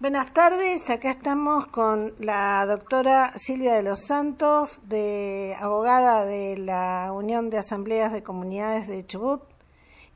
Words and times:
Buenas 0.00 0.32
tardes, 0.32 0.88
acá 0.90 1.10
estamos 1.10 1.66
con 1.66 2.14
la 2.20 2.64
doctora 2.66 3.32
Silvia 3.36 3.74
de 3.74 3.82
los 3.82 4.06
Santos, 4.06 4.78
de 4.84 5.56
abogada 5.58 6.24
de 6.24 6.56
la 6.56 7.10
Unión 7.12 7.50
de 7.50 7.58
Asambleas 7.58 8.12
de 8.12 8.22
Comunidades 8.22 8.86
de 8.86 9.04
Chubut, 9.04 9.42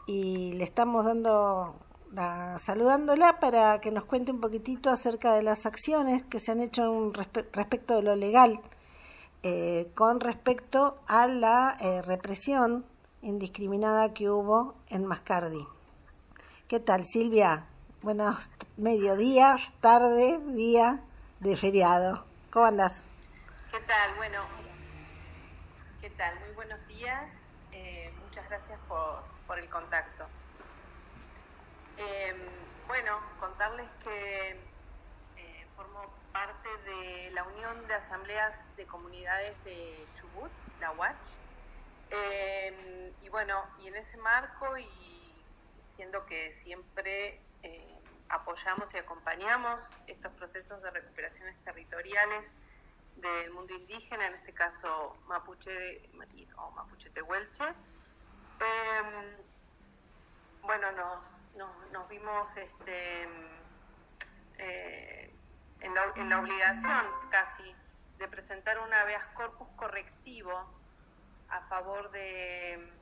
y 0.06 0.52
le 0.52 0.62
estamos 0.62 1.04
dando 1.04 1.74
la, 2.12 2.60
saludándola 2.60 3.40
para 3.40 3.80
que 3.80 3.90
nos 3.90 4.04
cuente 4.04 4.30
un 4.30 4.40
poquitito 4.40 4.88
acerca 4.88 5.34
de 5.34 5.42
las 5.42 5.66
acciones 5.66 6.22
que 6.22 6.38
se 6.38 6.52
han 6.52 6.60
hecho 6.60 7.10
respecto 7.52 7.96
de 7.96 8.02
lo 8.02 8.14
legal 8.14 8.60
eh, 9.42 9.90
con 9.96 10.20
respecto 10.20 10.98
a 11.08 11.26
la 11.26 11.76
eh, 11.80 12.02
represión 12.02 12.84
indiscriminada 13.20 14.14
que 14.14 14.30
hubo 14.30 14.76
en 14.90 15.06
Mascardi. 15.06 15.66
¿Qué 16.68 16.78
tal, 16.78 17.04
Silvia? 17.04 17.66
Buenos 18.02 18.50
mediodías, 18.76 19.72
tarde, 19.80 20.40
día 20.56 20.98
de 21.38 21.56
feriado. 21.56 22.26
¿Cómo 22.50 22.66
andas? 22.66 23.04
¿Qué 23.70 23.78
tal? 23.78 24.16
Bueno, 24.16 24.42
¿qué 26.00 26.10
tal? 26.10 26.40
Muy 26.40 26.50
buenos 26.50 26.84
días. 26.88 27.30
Eh, 27.70 28.12
muchas 28.24 28.48
gracias 28.48 28.76
por, 28.88 29.22
por 29.46 29.56
el 29.60 29.70
contacto. 29.70 30.26
Em, 31.96 32.38
bueno, 32.88 33.20
contarles 33.38 33.88
que 34.02 34.50
eh, 35.36 35.66
formo 35.76 36.12
parte 36.32 36.68
de 36.84 37.30
la 37.30 37.44
Unión 37.44 37.86
de 37.86 37.94
Asambleas 37.94 38.52
de 38.76 38.84
Comunidades 38.84 39.52
de 39.62 40.04
Chubut, 40.16 40.50
la 40.80 40.90
UACH. 40.90 41.28
Em, 42.10 43.12
y 43.22 43.28
bueno, 43.28 43.62
y 43.78 43.86
en 43.86 43.94
ese 43.94 44.16
marco 44.16 44.76
y 44.76 44.88
siendo 45.94 46.26
que 46.26 46.50
siempre 46.64 47.40
eh, 47.62 47.98
apoyamos 48.28 48.92
y 48.94 48.98
acompañamos 48.98 49.80
estos 50.06 50.32
procesos 50.32 50.82
de 50.82 50.90
recuperaciones 50.90 51.56
territoriales 51.64 52.50
del 53.16 53.50
mundo 53.50 53.74
indígena, 53.74 54.26
en 54.26 54.34
este 54.34 54.52
caso 54.52 55.16
mapuche 55.26 56.08
o 56.56 56.70
mapuche 56.70 57.10
tehuelche. 57.10 57.64
Em, 57.64 59.36
bueno, 60.62 60.92
nos, 60.92 61.24
nos, 61.92 62.08
vimos 62.08 62.56
este, 62.56 63.28
eh, 64.58 65.34
en, 65.80 65.94
la, 65.94 66.12
en, 66.16 66.28
la, 66.28 66.40
obligación 66.40 67.06
casi 67.30 67.74
de 68.18 68.28
presentar 68.28 68.78
un 68.78 68.92
habeas 68.94 69.26
corpus 69.34 69.68
correctivo 69.76 70.52
a 71.48 71.60
favor 71.62 72.10
de 72.12 72.92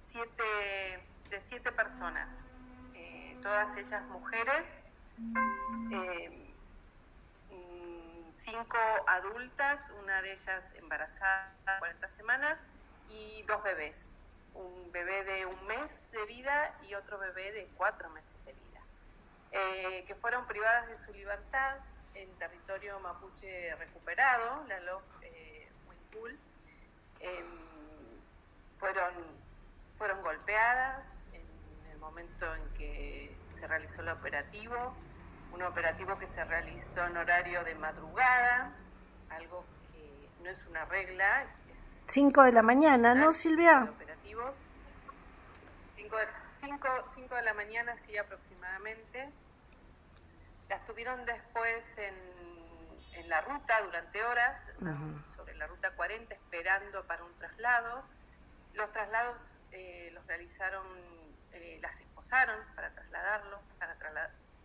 siete, 0.00 0.44
de 1.30 1.40
siete 1.48 1.72
personas 1.72 2.46
todas 3.44 3.76
ellas 3.76 4.02
mujeres, 4.06 4.64
eh, 5.92 6.50
mm, 7.50 8.32
cinco 8.34 8.78
adultas, 9.06 9.90
una 10.02 10.22
de 10.22 10.32
ellas 10.32 10.72
embarazada 10.76 11.54
40 11.78 12.08
semanas 12.16 12.58
y 13.10 13.42
dos 13.42 13.62
bebés, 13.62 14.14
un 14.54 14.90
bebé 14.92 15.24
de 15.24 15.44
un 15.44 15.66
mes 15.66 15.86
de 16.10 16.24
vida 16.24 16.74
y 16.88 16.94
otro 16.94 17.18
bebé 17.18 17.52
de 17.52 17.68
cuatro 17.76 18.08
meses 18.10 18.34
de 18.46 18.54
vida, 18.54 18.80
eh, 19.52 20.04
que 20.06 20.14
fueron 20.14 20.46
privadas 20.46 20.88
de 20.88 20.96
su 20.96 21.12
libertad 21.12 21.76
en 22.14 22.30
territorio 22.38 22.98
mapuche 23.00 23.74
recuperado, 23.76 24.64
la 24.68 24.80
LOF 24.80 25.04
eh, 25.20 25.68
em, 27.20 27.44
fueron, 28.78 29.12
fueron 29.98 30.22
golpeadas, 30.22 31.13
momento 32.04 32.54
en 32.54 32.68
que 32.74 33.34
se 33.54 33.66
realizó 33.66 34.02
el 34.02 34.10
operativo, 34.10 34.94
un 35.52 35.62
operativo 35.62 36.18
que 36.18 36.26
se 36.26 36.44
realizó 36.44 37.04
en 37.06 37.16
horario 37.16 37.64
de 37.64 37.74
madrugada, 37.76 38.72
algo 39.30 39.64
que 39.90 40.28
no 40.42 40.50
es 40.50 40.66
una 40.66 40.84
regla. 40.84 41.46
5 42.06 42.42
de 42.42 42.52
la 42.52 42.62
mañana, 42.62 43.14
¿no, 43.14 43.32
Silvia? 43.32 43.84
Operativos. 43.84 44.54
5 45.96 47.34
de, 47.34 47.42
la 47.42 47.54
mañana, 47.54 47.96
sí, 48.06 48.16
aproximadamente. 48.16 49.30
Las 50.68 50.84
tuvieron 50.86 51.24
después 51.24 51.84
en, 51.98 52.14
en 53.14 53.28
la 53.28 53.40
ruta 53.40 53.80
durante 53.82 54.22
horas, 54.24 54.62
sobre 55.34 55.54
la 55.54 55.66
ruta 55.66 55.90
40, 55.92 56.34
esperando 56.34 57.04
para 57.06 57.24
un 57.24 57.34
traslado. 57.38 58.04
Los 58.74 58.92
traslados 58.92 59.40
eh, 59.72 60.10
los 60.12 60.26
realizaron 60.26 60.86
eh, 61.54 61.78
las 61.80 61.98
esposaron 62.00 62.58
para 62.74 62.90
trasladarlos, 62.90 63.60
para, 63.78 63.96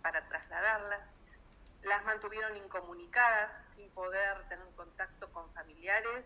para 0.01 0.27
trasladarlas, 0.27 1.13
las 1.83 2.03
mantuvieron 2.03 2.57
incomunicadas 2.57 3.53
sin 3.75 3.89
poder 3.91 4.43
tener 4.49 4.65
contacto 4.75 5.31
con 5.31 5.51
familiares 5.53 6.25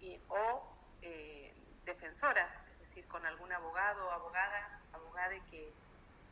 y, 0.00 0.20
o 0.28 0.76
eh, 1.02 1.54
defensoras, 1.84 2.52
es 2.72 2.80
decir, 2.80 3.06
con 3.06 3.24
algún 3.24 3.52
abogado 3.52 4.08
o 4.08 4.10
abogada, 4.10 4.80
abogada 4.92 5.34
que, 5.50 5.72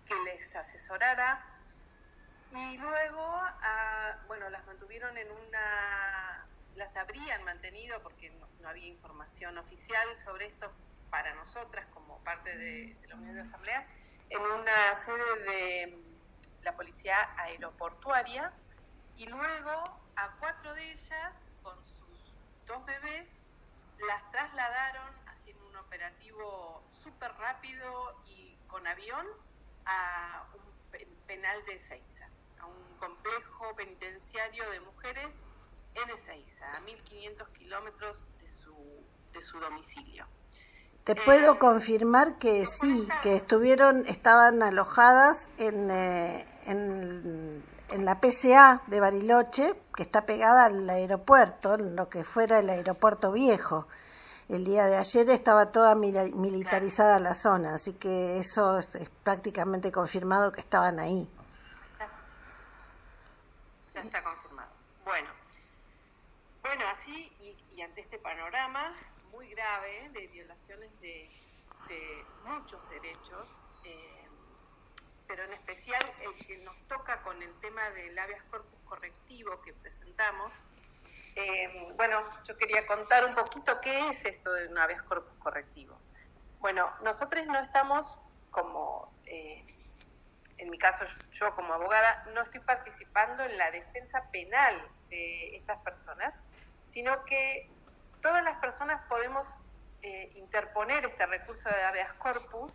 que 0.06 0.14
les 0.24 0.54
asesorara. 0.56 1.44
Y 2.50 2.76
luego, 2.78 3.24
ah, 3.24 4.16
bueno, 4.26 4.50
las 4.50 4.66
mantuvieron 4.66 5.16
en 5.16 5.30
una, 5.30 6.44
las 6.74 6.94
habrían 6.96 7.44
mantenido 7.44 8.02
porque 8.02 8.30
no 8.60 8.68
había 8.68 8.88
información 8.88 9.56
oficial 9.56 10.06
sobre 10.24 10.46
esto 10.46 10.70
para 11.12 11.34
nosotras 11.34 11.86
como 11.92 12.18
parte 12.24 12.56
de, 12.56 12.96
la 13.06 13.16
Unión 13.16 13.34
de 13.34 13.42
Asamblea 13.42 13.86
en 14.30 14.40
una 14.40 14.96
sede 15.04 15.42
de 15.44 16.02
la 16.62 16.74
Policía 16.74 17.34
Aeroportuaria 17.36 18.50
y 19.18 19.26
luego 19.26 20.00
a 20.16 20.30
cuatro 20.40 20.72
de 20.72 20.92
ellas 20.92 21.34
con 21.62 21.76
sus 21.84 22.34
dos 22.66 22.86
bebés 22.86 23.28
las 24.08 24.30
trasladaron 24.30 25.14
haciendo 25.26 25.68
un 25.68 25.76
operativo 25.76 26.82
súper 27.04 27.30
rápido 27.34 28.18
y 28.24 28.56
con 28.66 28.86
avión 28.86 29.26
a 29.84 30.46
un 30.54 30.96
penal 31.26 31.62
de 31.66 31.74
Ezeiza, 31.74 32.26
a 32.58 32.64
un 32.64 32.96
complejo 32.98 33.76
penitenciario 33.76 34.70
de 34.70 34.80
mujeres 34.80 35.28
en 35.94 36.08
Ezeiza, 36.08 36.72
a 36.72 36.80
1.500 36.80 37.52
kilómetros 37.52 38.16
de 38.40 38.50
su, 38.62 39.04
de 39.34 39.44
su 39.44 39.60
domicilio. 39.60 40.26
Te 41.04 41.16
puedo 41.16 41.58
confirmar 41.58 42.38
que 42.38 42.64
sí, 42.64 43.08
que 43.22 43.34
estuvieron, 43.34 44.06
estaban 44.06 44.62
alojadas 44.62 45.50
en, 45.58 45.90
eh, 45.90 46.46
en, 46.66 47.64
la 48.04 48.20
PCA 48.20 48.82
de 48.86 49.00
Bariloche, 49.00 49.74
que 49.96 50.04
está 50.04 50.24
pegada 50.24 50.66
al 50.66 50.88
aeropuerto, 50.88 51.76
lo 51.76 52.08
que 52.08 52.24
fuera 52.24 52.60
el 52.60 52.70
aeropuerto 52.70 53.32
viejo. 53.32 53.88
El 54.48 54.64
día 54.64 54.86
de 54.86 54.96
ayer 54.96 55.28
estaba 55.30 55.72
toda 55.72 55.96
militarizada 55.96 57.18
la 57.18 57.34
zona, 57.34 57.74
así 57.74 57.94
que 57.94 58.38
eso 58.38 58.78
es, 58.78 59.10
prácticamente 59.24 59.90
confirmado 59.90 60.52
que 60.52 60.60
estaban 60.60 61.00
ahí. 61.00 61.28
Ya 63.94 64.00
está 64.00 64.22
confirmado. 64.22 64.70
Bueno, 65.04 65.28
bueno, 66.62 66.84
así 66.94 67.30
y 67.74 67.82
ante 67.82 68.02
este 68.02 68.18
panorama, 68.18 68.94
grave 69.54 70.08
de 70.12 70.26
violaciones 70.28 70.90
de, 71.00 71.30
muchos 72.44 72.80
derechos, 72.88 73.48
eh, 73.84 74.26
pero 75.26 75.44
en 75.44 75.52
especial 75.52 76.02
el 76.20 76.46
que 76.46 76.56
nos 76.58 76.76
toca 76.88 77.20
con 77.22 77.40
el 77.42 77.52
tema 77.60 77.90
del 77.90 78.18
habeas 78.18 78.42
corpus 78.44 78.80
correctivo 78.86 79.60
que 79.60 79.74
presentamos. 79.74 80.52
Eh, 81.36 81.92
bueno, 81.96 82.22
yo 82.44 82.56
quería 82.56 82.86
contar 82.86 83.26
un 83.26 83.34
poquito 83.34 83.78
qué 83.82 84.08
es 84.08 84.24
esto 84.24 84.52
de 84.54 84.68
un 84.68 84.78
habeas 84.78 85.02
corpus 85.02 85.36
correctivo. 85.38 85.98
Bueno, 86.60 86.90
nosotros 87.02 87.46
no 87.46 87.58
estamos 87.58 88.06
como, 88.50 89.12
eh, 89.26 89.66
en 90.56 90.70
mi 90.70 90.78
caso 90.78 91.04
yo 91.32 91.54
como 91.54 91.74
abogada, 91.74 92.24
no 92.32 92.40
estoy 92.40 92.60
participando 92.60 93.44
en 93.44 93.58
la 93.58 93.70
defensa 93.70 94.30
penal 94.30 94.80
de 95.10 95.56
estas 95.56 95.78
personas, 95.82 96.40
sino 96.88 97.24
que 97.26 97.70
todas 98.22 98.42
las 98.44 98.56
personas 98.58 99.02
podemos 99.08 99.46
eh, 100.02 100.32
interponer 100.36 101.04
este 101.04 101.26
recurso 101.26 101.68
de 101.68 101.82
habeas 101.82 102.12
corpus 102.14 102.72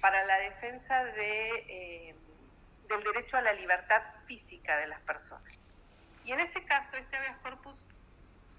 para 0.00 0.24
la 0.24 0.38
defensa 0.38 1.04
de, 1.04 1.48
eh, 1.68 2.14
del 2.88 3.02
derecho 3.02 3.38
a 3.38 3.42
la 3.42 3.52
libertad 3.54 4.02
física 4.26 4.76
de 4.76 4.86
las 4.86 5.00
personas. 5.00 5.52
Y 6.24 6.32
en 6.32 6.40
este 6.40 6.64
caso, 6.64 6.96
este 6.96 7.16
habeas 7.16 7.38
corpus 7.38 7.74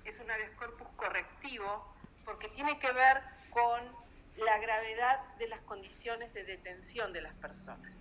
es 0.06 0.20
un 0.20 0.30
habeas 0.30 0.52
corpus 0.52 0.88
correctivo 0.96 1.94
porque 2.26 2.50
tiene 2.50 2.78
que 2.80 2.92
ver 2.92 3.22
con 3.52 3.82
la 4.38 4.58
gravedad 4.58 5.20
de 5.38 5.48
las 5.48 5.60
condiciones 5.62 6.34
de 6.34 6.44
detención 6.44 7.14
de 7.14 7.22
las 7.22 7.34
personas. 7.36 7.92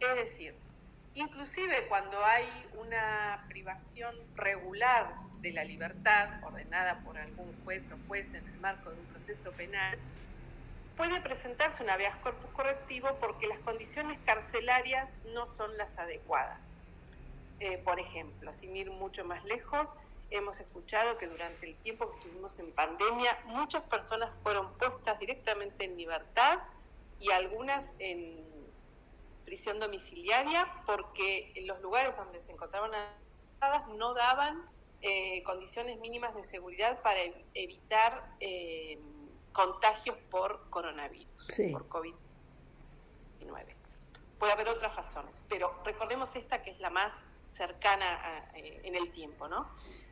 Es 0.00 0.14
decir, 0.14 0.54
inclusive 1.18 1.86
cuando 1.88 2.24
hay 2.24 2.46
una 2.80 3.44
privación 3.48 4.14
regular 4.36 5.14
de 5.40 5.52
la 5.52 5.64
libertad 5.64 6.28
ordenada 6.44 7.00
por 7.00 7.18
algún 7.18 7.52
juez 7.64 7.84
o 7.92 7.96
juez 8.06 8.28
en 8.34 8.46
el 8.46 8.58
marco 8.60 8.90
de 8.90 9.00
un 9.00 9.06
proceso 9.06 9.50
penal, 9.52 9.98
puede 10.96 11.20
presentarse 11.20 11.82
un 11.82 11.90
habeas 11.90 12.16
corpus 12.18 12.50
correctivo 12.52 13.16
porque 13.20 13.46
las 13.46 13.58
condiciones 13.60 14.18
carcelarias 14.24 15.08
no 15.34 15.52
son 15.54 15.76
las 15.76 15.98
adecuadas. 15.98 16.60
Eh, 17.60 17.78
por 17.78 17.98
ejemplo, 17.98 18.52
sin 18.52 18.76
ir 18.76 18.90
mucho 18.90 19.24
más 19.24 19.44
lejos, 19.44 19.88
hemos 20.30 20.60
escuchado 20.60 21.18
que 21.18 21.26
durante 21.26 21.68
el 21.68 21.74
tiempo 21.76 22.10
que 22.10 22.18
estuvimos 22.18 22.58
en 22.58 22.70
pandemia, 22.72 23.38
muchas 23.46 23.82
personas 23.84 24.30
fueron 24.42 24.72
puestas 24.74 25.18
directamente 25.18 25.84
en 25.84 25.96
libertad 25.96 26.58
y 27.20 27.30
algunas 27.32 27.90
en 27.98 28.57
prisión 29.48 29.80
domiciliaria 29.80 30.70
porque 30.84 31.52
en 31.54 31.66
los 31.66 31.80
lugares 31.80 32.14
donde 32.18 32.38
se 32.38 32.52
encontraban 32.52 32.94
arrestadas 32.94 33.88
no 33.96 34.12
daban 34.12 34.62
eh, 35.00 35.42
condiciones 35.42 35.98
mínimas 36.00 36.34
de 36.34 36.42
seguridad 36.42 37.00
para 37.00 37.18
evitar 37.54 38.36
eh, 38.40 38.98
contagios 39.52 40.18
por 40.30 40.68
coronavirus, 40.68 41.32
por 41.72 41.88
COVID-19. 41.88 43.74
Puede 44.38 44.52
haber 44.52 44.68
otras 44.68 44.94
razones, 44.94 45.42
pero 45.48 45.80
recordemos 45.82 46.36
esta 46.36 46.62
que 46.62 46.70
es 46.70 46.78
la 46.78 46.90
más 46.90 47.24
cercana 47.48 48.50
eh, 48.54 48.82
en 48.84 48.96
el 48.96 49.10
tiempo, 49.12 49.48
¿no? 49.48 49.66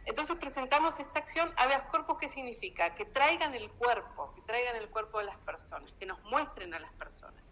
Entonces 0.06 0.34
presentamos 0.36 0.98
esta 0.98 1.18
acción 1.18 1.52
habeas 1.56 1.82
corpus, 1.90 2.16
¿qué 2.18 2.30
significa? 2.30 2.94
Que 2.94 3.04
traigan 3.04 3.54
el 3.54 3.70
cuerpo, 3.72 4.32
que 4.34 4.40
traigan 4.42 4.76
el 4.76 4.88
cuerpo 4.88 5.18
de 5.18 5.26
las 5.26 5.36
personas, 5.40 5.92
que 5.98 6.06
nos 6.06 6.22
muestren 6.24 6.72
a 6.72 6.78
las 6.78 6.92
personas. 6.94 7.45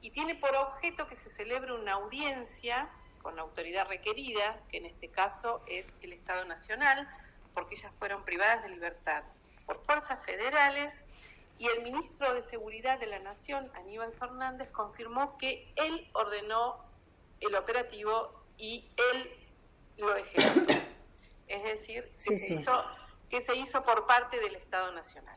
Y 0.00 0.10
tiene 0.10 0.34
por 0.34 0.54
objeto 0.54 1.06
que 1.06 1.16
se 1.16 1.28
celebre 1.28 1.72
una 1.72 1.94
audiencia 1.94 2.88
con 3.22 3.36
la 3.36 3.42
autoridad 3.42 3.86
requerida, 3.88 4.60
que 4.70 4.78
en 4.78 4.86
este 4.86 5.08
caso 5.08 5.62
es 5.66 5.86
el 6.00 6.12
Estado 6.12 6.44
Nacional, 6.46 7.08
porque 7.54 7.74
ellas 7.74 7.92
fueron 7.98 8.24
privadas 8.24 8.62
de 8.62 8.70
libertad 8.70 9.24
por 9.66 9.78
fuerzas 9.84 10.24
federales 10.24 11.04
y 11.58 11.68
el 11.68 11.82
ministro 11.82 12.34
de 12.34 12.42
Seguridad 12.42 12.98
de 12.98 13.06
la 13.06 13.18
Nación, 13.18 13.70
Aníbal 13.74 14.12
Fernández, 14.14 14.70
confirmó 14.70 15.36
que 15.36 15.70
él 15.76 16.08
ordenó 16.14 16.84
el 17.40 17.54
operativo 17.54 18.32
y 18.56 18.88
él 19.12 19.30
lo 19.98 20.16
ejecutó. 20.16 20.72
Es 21.48 21.62
decir, 21.64 22.10
que, 22.14 22.38
se 22.38 22.54
Hizo, 22.54 22.84
que 23.28 23.40
se 23.42 23.56
hizo 23.56 23.84
por 23.84 24.06
parte 24.06 24.40
del 24.40 24.54
Estado 24.54 24.92
Nacional. 24.92 25.36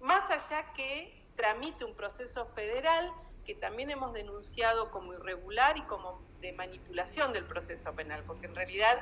Más 0.00 0.28
allá 0.30 0.72
que 0.72 1.22
tramite 1.36 1.84
un 1.84 1.94
proceso 1.94 2.46
federal 2.46 3.12
que 3.46 3.54
también 3.54 3.90
hemos 3.90 4.12
denunciado 4.12 4.90
como 4.90 5.14
irregular 5.14 5.76
y 5.76 5.82
como 5.82 6.20
de 6.40 6.52
manipulación 6.52 7.32
del 7.32 7.44
proceso 7.44 7.92
penal, 7.92 8.22
porque 8.26 8.46
en 8.46 8.54
realidad 8.54 9.00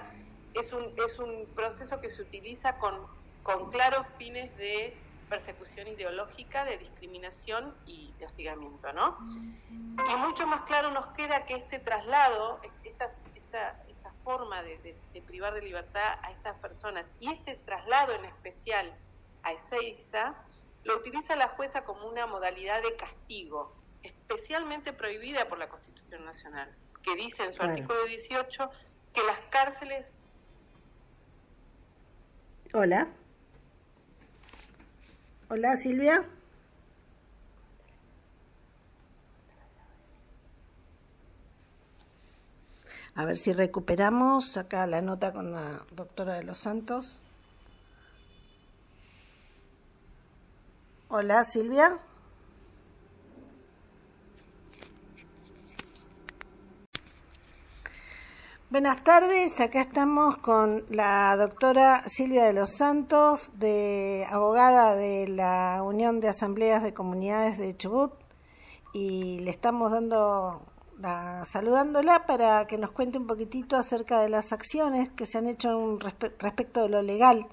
es 0.55 0.73
un, 0.73 0.93
es 1.05 1.19
un 1.19 1.47
proceso 1.55 2.01
que 2.01 2.11
se 2.11 2.23
utiliza 2.23 2.79
con, 2.79 3.07
con 3.43 3.71
claros 3.71 4.07
fines 4.19 4.57
de 4.57 4.97
persecución 5.29 5.87
ideológica, 5.89 6.65
de 6.65 6.77
discriminación 6.77 7.75
y 7.87 8.13
de 8.19 8.27
hostigamiento, 8.27 8.93
¿no? 8.93 9.17
Y 9.71 10.17
mucho 10.17 10.47
más 10.47 10.63
claro 10.63 10.91
nos 10.91 11.07
queda 11.15 11.47
que 11.47 11.55
este 11.55 11.79
traslado, 11.79 12.61
esta, 12.83 13.07
esta, 13.07 13.85
esta 13.89 14.13
forma 14.25 14.63
de, 14.63 14.97
privar 15.27 15.55
de 15.55 15.63
libertad 15.63 16.19
a 16.23 16.33
estas 16.33 16.57
personas 16.57 17.07
y 17.21 17.31
este 17.31 17.55
traslado 17.55 18.13
en 18.13 18.25
especial 18.25 18.93
a 19.45 19.53
Ezeiza, 19.53 20.35
lo 20.83 20.97
utiliza 20.97 21.37
la 21.37 21.49
jueza 21.49 21.85
como 21.85 22.09
una 22.09 22.27
modalidad 22.27 22.83
de 22.83 22.97
castigo, 22.97 23.73
especialmente 24.02 24.93
prohibida 24.93 25.49
por 25.49 25.58
la 25.58 25.69
Constitución 25.69 26.25
Nacional, 26.25 26.75
que 27.02 27.14
dice 27.17 27.44
en 27.44 27.52
su 27.52 27.62
artículo 27.62 28.05
18 28.05 28.70
que 29.12 29.23
las 29.25 29.38
cárceles... 29.50 30.06
Hola. 32.73 33.08
Hola 35.49 35.76
Silvia. 35.76 36.25
A 43.17 43.25
ver 43.25 43.37
si 43.37 43.53
recuperamos 43.53 44.56
acá 44.56 44.87
la 44.87 45.03
nota 45.03 45.32
con 45.32 45.53
la 45.53 45.85
doctora 45.91 46.35
de 46.35 46.44
los 46.44 46.58
Santos. 46.58 47.20
Hola 51.08 51.43
Silvia. 51.43 51.99
Buenas 58.70 59.02
tardes, 59.02 59.61
acá 59.61 59.81
estamos 59.81 60.37
con 60.37 60.84
la 60.90 61.37
doctora 61.37 62.05
Silvia 62.08 62.44
de 62.44 62.52
los 62.52 62.70
Santos, 62.70 63.50
de 63.55 64.25
abogada 64.31 64.94
de 64.94 65.26
la 65.26 65.82
Unión 65.82 66.20
de 66.20 66.28
Asambleas 66.28 66.81
de 66.84 66.94
Comunidades 66.94 67.58
de 67.58 67.76
Chubut, 67.76 68.12
y 68.93 69.40
le 69.40 69.50
estamos 69.50 69.90
dando 69.90 70.62
la, 71.00 71.44
saludándola 71.46 72.26
para 72.26 72.69
que 72.69 72.78
nos 72.78 72.93
cuente 72.93 73.19
un 73.19 73.26
poquitito 73.26 73.76
acerca 73.76 74.20
de 74.20 74.28
las 74.28 74.52
acciones 74.52 75.11
que 75.11 75.26
se 75.26 75.38
han 75.38 75.49
hecho 75.49 75.99
respecto 76.38 76.82
de 76.82 76.90
lo 76.90 77.02
legal 77.02 77.49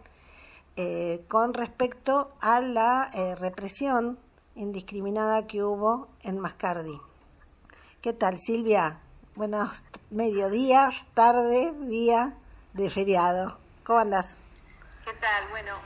eh, 0.76 1.26
con 1.28 1.56
respecto 1.56 2.30
a 2.42 2.60
la 2.60 3.10
eh, 3.16 3.34
represión 3.34 4.20
indiscriminada 4.54 5.48
que 5.48 5.64
hubo 5.64 6.10
en 6.22 6.38
Mascardi. 6.38 7.02
¿Qué 8.02 8.14
tal, 8.14 8.38
Silvia? 8.38 9.02
Buenos 9.38 9.84
mediodías, 10.10 11.06
tarde, 11.14 11.72
día 11.82 12.34
de 12.74 12.90
feriado. 12.90 13.60
¿Cómo 13.86 14.00
andas? 14.00 14.36
¿Qué 15.06 15.14
tal? 15.14 15.48
Bueno, 15.50 15.78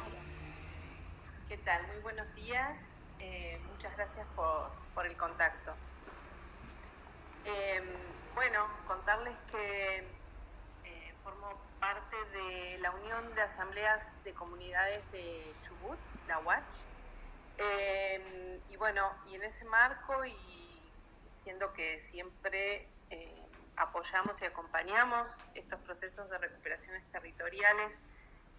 ¿qué 1.49 1.57
tal? 1.57 1.85
Muy 1.87 1.97
buenos 1.97 2.33
días. 2.33 2.79
Eh, 3.19 3.59
muchas 3.69 3.93
gracias 3.97 4.25
por, 4.37 4.71
por 4.95 5.05
el 5.05 5.17
contacto. 5.17 5.73
Em, 7.43 7.83
bueno, 8.35 8.67
contarles 8.87 9.35
que 9.51 9.97
eh, 10.85 11.13
formo 11.21 11.49
parte 11.81 12.15
de 12.31 12.77
la 12.79 12.91
Unión 12.91 13.35
de 13.35 13.41
Asambleas 13.41 14.01
de 14.23 14.33
Comunidades 14.33 15.01
de 15.11 15.53
Chubut, 15.67 15.99
la 16.29 16.39
UACH. 16.39 16.63
Em, 17.57 18.61
y 18.69 18.77
bueno, 18.77 19.11
y 19.27 19.35
en 19.35 19.43
ese 19.43 19.65
marco 19.65 20.23
y 20.23 20.81
siendo 21.43 21.73
que 21.73 21.99
siempre 22.09 22.87
eh, 23.11 23.41
apoyamos 23.75 24.41
y 24.41 24.45
acompañamos 24.45 25.27
estos 25.53 25.79
procesos 25.81 26.29
de 26.29 26.37
recuperaciones 26.37 27.03
territoriales 27.11 27.99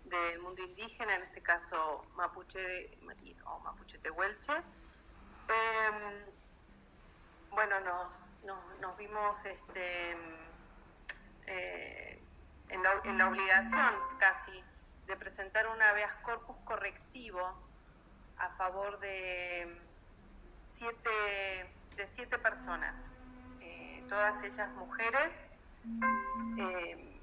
del 0.04 0.40
mundo 0.40 0.62
indígena, 0.62 1.14
en 1.14 1.22
este 1.22 1.42
caso 1.42 2.04
mapuche 2.16 2.98
o 3.44 3.58
mapuche 3.60 3.98
tehuelche. 3.98 4.52
Em, 4.52 6.26
bueno, 7.50 7.80
nos, 7.80 8.14
nos, 8.80 8.96
vimos 8.96 9.44
este, 9.44 10.16
eh, 11.46 12.22
en, 12.68 12.82
la, 12.82 13.00
en, 13.04 13.18
la, 13.18 13.28
obligación 13.28 13.94
casi 14.18 14.64
de 15.06 15.16
presentar 15.16 15.66
un 15.68 15.80
habeas 15.82 16.14
corpus 16.22 16.56
correctivo 16.64 17.58
a 18.38 18.48
favor 18.56 18.98
de 19.00 19.80
siete, 20.66 21.10
de 21.96 22.08
siete 22.16 22.38
personas 22.38 23.11
todas 24.12 24.42
ellas 24.42 24.68
mujeres, 24.72 25.32
eh, 26.58 27.18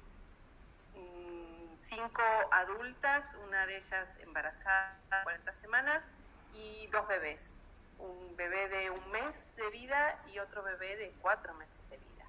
mm, 0.96 1.78
cinco 1.78 2.22
adultas, 2.50 3.32
una 3.46 3.64
de 3.66 3.76
ellas 3.76 4.18
embarazada 4.18 4.98
40 5.22 5.52
semanas 5.60 6.02
y 6.52 6.88
dos 6.88 7.06
bebés, 7.06 7.60
un 8.00 8.34
bebé 8.36 8.68
de 8.70 8.90
un 8.90 9.10
mes 9.12 9.32
de 9.54 9.70
vida 9.70 10.18
y 10.32 10.40
otro 10.40 10.64
bebé 10.64 10.96
de 10.96 11.12
cuatro 11.22 11.54
meses 11.54 11.78
de 11.90 11.96
vida, 11.96 12.24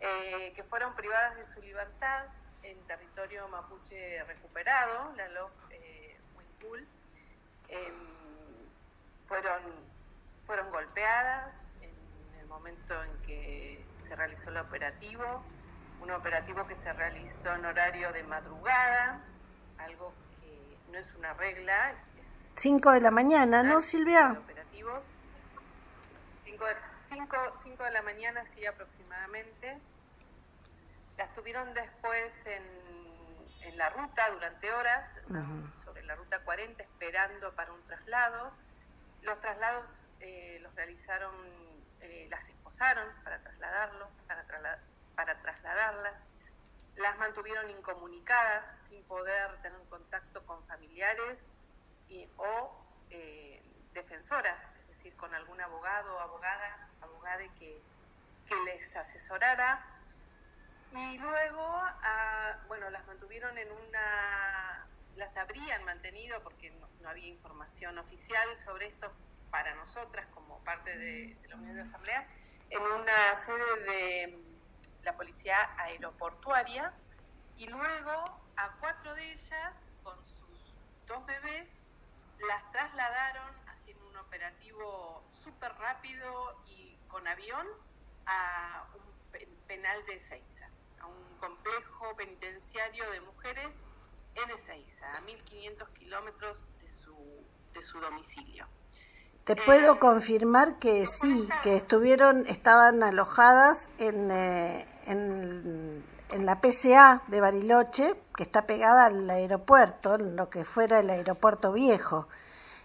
eh, 0.00 0.52
que 0.56 0.64
fueron 0.64 0.92
privadas 0.96 1.36
de 1.36 1.46
su 1.46 1.62
libertad 1.62 2.24
en 2.64 2.76
territorio 2.88 3.46
mapuche 3.46 4.24
recuperado, 4.24 5.14
la 5.14 5.28
LOF 5.28 5.52
eh, 5.70 6.18
em, 7.68 7.94
fueron, 9.28 9.62
fueron 10.46 10.68
golpeadas, 10.72 11.63
momento 12.54 12.94
en 13.02 13.10
que 13.26 13.84
se 14.04 14.14
realizó 14.14 14.50
el 14.50 14.58
operativo, 14.58 15.42
un 16.00 16.10
operativo 16.12 16.66
que 16.68 16.76
se 16.76 16.92
realizó 16.92 17.52
en 17.52 17.64
horario 17.64 18.12
de 18.12 18.22
madrugada, 18.22 19.20
algo 19.78 20.14
que 20.40 20.76
no 20.92 20.98
es 20.98 21.14
una 21.16 21.34
regla. 21.34 21.94
5 22.56 22.92
de 22.92 23.00
la 23.00 23.10
mañana, 23.10 23.64
¿no, 23.64 23.80
Silvia? 23.80 24.36
Operativos. 24.38 25.02
5 27.62 27.84
de 27.84 27.90
la 27.90 28.02
mañana, 28.02 28.44
sí, 28.54 28.64
aproximadamente. 28.64 29.78
Las 31.18 31.34
tuvieron 31.34 31.74
después 31.74 32.32
en, 32.46 32.62
en 33.62 33.76
la 33.76 33.90
ruta 33.90 34.30
durante 34.30 34.72
horas, 34.72 35.12
sobre 35.84 36.04
la 36.04 36.14
ruta 36.14 36.38
40, 36.44 36.82
esperando 36.82 37.52
para 37.54 37.72
un 37.72 37.82
traslado. 37.82 38.52
Los 39.22 39.40
traslados 39.40 39.88
eh, 40.20 40.58
los 40.62 40.74
realizaron 40.74 41.34
eh, 42.04 42.28
las 42.30 42.46
esposaron 42.48 43.08
para 43.24 43.38
trasladarlos, 43.40 44.08
para, 44.26 44.44
para 45.16 45.40
trasladarlas, 45.40 46.26
las 46.96 47.18
mantuvieron 47.18 47.70
incomunicadas 47.70 48.66
sin 48.88 49.02
poder 49.04 49.56
tener 49.62 49.80
contacto 49.88 50.44
con 50.46 50.62
familiares 50.66 51.40
y, 52.08 52.28
o 52.36 52.84
eh, 53.10 53.62
defensoras, 53.94 54.60
es 54.82 54.88
decir, 54.88 55.16
con 55.16 55.34
algún 55.34 55.60
abogado 55.60 56.20
abogada, 56.20 56.88
abogada 57.00 57.42
que, 57.58 57.80
que 58.48 58.54
les 58.66 58.94
asesorara. 58.94 59.84
Y 60.92 61.18
luego, 61.18 61.64
ah, 61.64 62.58
bueno, 62.68 62.90
las 62.90 63.04
mantuvieron 63.06 63.56
en 63.58 63.68
una, 63.72 64.86
las 65.16 65.36
habrían 65.36 65.84
mantenido 65.84 66.40
porque 66.42 66.70
no, 66.70 67.08
había 67.08 67.28
información 67.28 67.98
oficial 67.98 68.48
sobre 68.64 68.86
esto 68.88 69.10
para 69.54 69.72
nosotras 69.76 70.26
como 70.34 70.58
parte 70.64 70.98
de, 70.98 71.36
de 71.36 71.48
la 71.48 71.54
Unión 71.54 71.76
de 71.76 71.82
Asamblea, 71.82 72.26
en 72.70 72.82
una 72.82 73.36
sede 73.46 73.84
de 73.84 74.38
la 75.04 75.16
Policía 75.16 75.70
Aeroportuaria 75.78 76.92
y 77.56 77.68
luego 77.68 78.40
a 78.56 78.72
cuatro 78.80 79.14
de 79.14 79.30
ellas 79.30 79.72
con 80.02 80.16
sus 80.26 80.74
dos 81.06 81.24
bebés 81.26 81.68
las 82.48 82.68
trasladaron 82.72 83.54
haciendo 83.68 84.08
un 84.08 84.16
operativo 84.16 85.22
súper 85.44 85.72
rápido 85.74 86.60
y 86.66 86.98
con 87.06 87.24
avión 87.28 87.64
a 88.26 88.88
un 88.96 89.38
penal 89.68 90.04
de 90.06 90.16
Ezeiza, 90.16 90.68
a 90.98 91.06
un 91.06 91.38
complejo 91.38 92.16
penitenciario 92.16 93.08
de 93.08 93.20
mujeres 93.20 93.70
en 94.34 94.50
Ezeiza, 94.50 95.12
a 95.12 95.20
1.500 95.20 95.92
kilómetros 95.92 96.58
de 96.80 96.90
su, 97.04 97.46
de 97.72 97.84
su 97.84 98.00
domicilio. 98.00 98.66
Te 99.44 99.56
puedo 99.56 99.98
confirmar 99.98 100.78
que 100.78 101.06
sí, 101.06 101.48
que 101.62 101.76
estuvieron, 101.76 102.46
estaban 102.46 103.02
alojadas 103.02 103.90
en, 103.98 104.30
eh, 104.30 104.86
en, 105.06 106.02
en, 106.30 106.46
la 106.46 106.62
PCA 106.62 107.22
de 107.26 107.42
Bariloche, 107.42 108.14
que 108.34 108.42
está 108.42 108.66
pegada 108.66 109.04
al 109.04 109.28
aeropuerto, 109.28 110.16
lo 110.16 110.48
que 110.48 110.64
fuera 110.64 111.00
el 111.00 111.10
aeropuerto 111.10 111.72
viejo. 111.72 112.26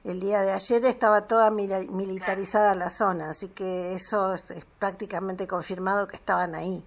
El 0.04 0.20
día 0.20 0.42
de 0.42 0.52
ayer 0.52 0.84
estaba 0.86 1.28
toda 1.28 1.50
militarizada 1.50 2.76
la 2.76 2.90
zona, 2.90 3.30
así 3.30 3.50
que 3.50 3.94
eso 3.94 4.34
es, 4.34 4.66
prácticamente 4.80 5.48
confirmado 5.48 6.08
que 6.08 6.18
estaban 6.18 6.56
ahí. 6.56 6.86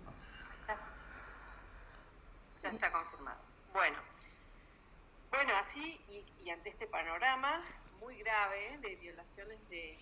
Ya 2.62 2.68
está 2.68 2.92
confirmado. 2.92 3.38
Bueno, 3.72 3.96
bueno 5.30 5.52
así 5.62 5.98
y, 6.44 6.50
ante 6.50 6.68
este 6.68 6.86
panorama 6.86 7.62
grave 8.22 8.78
de 8.78 8.96
violaciones 8.96 9.68
de, 9.68 9.98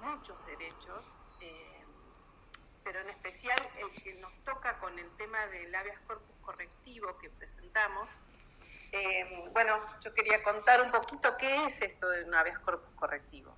muchos 0.00 0.36
derechos, 0.46 1.04
eh, 1.40 1.84
pero 2.84 3.00
en 3.00 3.08
especial 3.08 3.58
el 3.78 4.02
que 4.02 4.14
nos 4.14 4.32
toca 4.44 4.78
con 4.78 4.98
el 4.98 5.10
tema 5.16 5.46
del 5.46 5.74
habeas 5.74 5.98
corpus 6.00 6.36
correctivo 6.42 7.16
que 7.18 7.30
presentamos, 7.30 8.08
eh, 8.92 9.48
bueno, 9.52 9.78
yo 10.02 10.12
quería 10.14 10.42
contar 10.42 10.82
un 10.82 10.90
poquito 10.90 11.36
qué 11.38 11.66
es 11.66 11.80
esto 11.80 12.08
de 12.08 12.24
un 12.24 12.34
habeas 12.34 12.58
corpus 12.60 12.92
correctivo. 12.96 13.54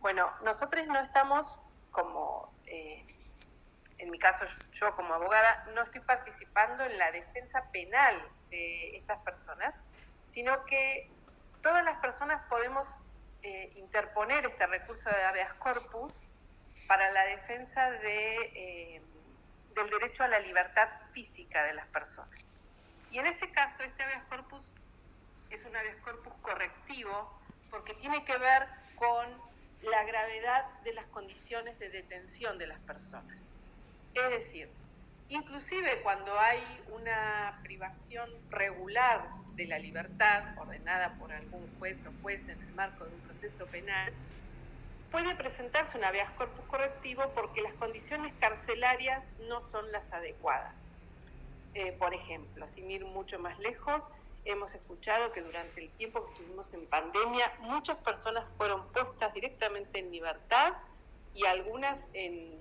Bueno, 0.00 0.30
nosotros 0.42 0.86
no 0.86 1.00
estamos 1.00 1.46
como, 1.90 2.52
eh, 2.66 3.04
en 3.98 4.10
mi 4.10 4.18
caso 4.18 4.44
yo 4.72 4.94
como 4.94 5.14
abogada, 5.14 5.66
no 5.74 5.82
estoy 5.82 6.00
participando 6.02 6.84
en 6.84 6.98
la 6.98 7.10
defensa 7.12 7.70
penal 7.72 8.22
de 8.50 8.96
estas 8.96 9.20
personas, 9.20 9.74
sino 10.28 10.64
que 10.66 11.10
todas 11.64 11.82
las 11.82 11.98
personas 11.98 12.42
podemos 12.48 12.86
eh, 13.42 13.72
interponer 13.76 14.44
este 14.44 14.66
recurso 14.66 15.08
de 15.08 15.24
habeas 15.24 15.54
corpus 15.54 16.12
para 16.86 17.10
la 17.10 17.24
defensa 17.24 17.90
de, 17.90 19.00
del 19.74 19.90
derecho 19.90 20.22
a 20.24 20.28
la 20.28 20.38
libertad 20.40 20.88
física 21.12 21.64
de 21.64 21.72
las 21.72 21.86
personas. 21.86 22.38
Y 23.10 23.18
en 23.18 23.26
este 23.26 23.50
caso, 23.50 23.82
este 23.82 24.02
habeas 24.02 24.24
corpus 24.24 24.60
es 25.50 25.64
un 25.64 25.74
habeas 25.74 25.96
corpus 26.04 26.34
correctivo 26.42 27.40
porque 27.70 27.94
tiene 27.94 28.22
que 28.26 28.36
ver 28.36 28.68
con 28.96 29.26
la 29.82 30.04
gravedad 30.04 30.66
de 30.84 30.92
las 30.92 31.06
condiciones 31.06 31.78
de 31.78 31.88
detención 31.88 32.58
de 32.58 32.66
las 32.66 32.80
personas. 32.80 33.38
Es 34.12 34.30
decir, 34.30 34.68
inclusive 35.30 36.02
cuando 36.02 36.38
hay 36.38 36.62
una 36.92 37.58
privación 37.62 38.30
regular 38.50 39.22
de 39.56 39.66
la 39.66 39.78
libertad 39.78 40.44
ordenada 40.58 41.16
por 41.18 41.32
algún 41.32 41.66
juez 41.78 41.98
o 42.06 42.22
juez 42.22 42.42
en 42.48 42.60
el 42.60 42.74
marco 42.74 43.04
de 43.04 43.14
un 43.14 43.20
proceso 43.20 43.66
penal, 43.66 44.12
puede 45.10 45.34
presentarse 45.36 45.96
un 45.96 46.04
habeas 46.04 46.30
corpus 46.32 46.64
correctivo 46.66 47.22
porque 47.34 47.62
las 47.62 47.74
condiciones 47.74 48.32
carcelarias 48.40 49.22
no 49.48 49.68
son 49.70 49.90
las 49.92 50.12
adecuadas. 50.12 50.74
Eh, 51.74 51.92
por 51.92 52.14
ejemplo, 52.14 52.66
sin 52.68 52.90
ir 52.90 53.04
mucho 53.04 53.38
más 53.38 53.58
lejos, 53.58 54.02
hemos 54.44 54.74
escuchado 54.74 55.32
que 55.32 55.40
durante 55.40 55.82
el 55.82 55.90
tiempo 55.92 56.24
que 56.24 56.32
estuvimos 56.32 56.72
en 56.74 56.86
pandemia, 56.86 57.52
muchas 57.60 57.96
personas 57.98 58.44
fueron 58.56 58.86
puestas 58.92 59.32
directamente 59.34 60.00
en 60.00 60.10
libertad 60.10 60.72
y 61.32 61.46
algunas 61.46 62.04
en 62.12 62.58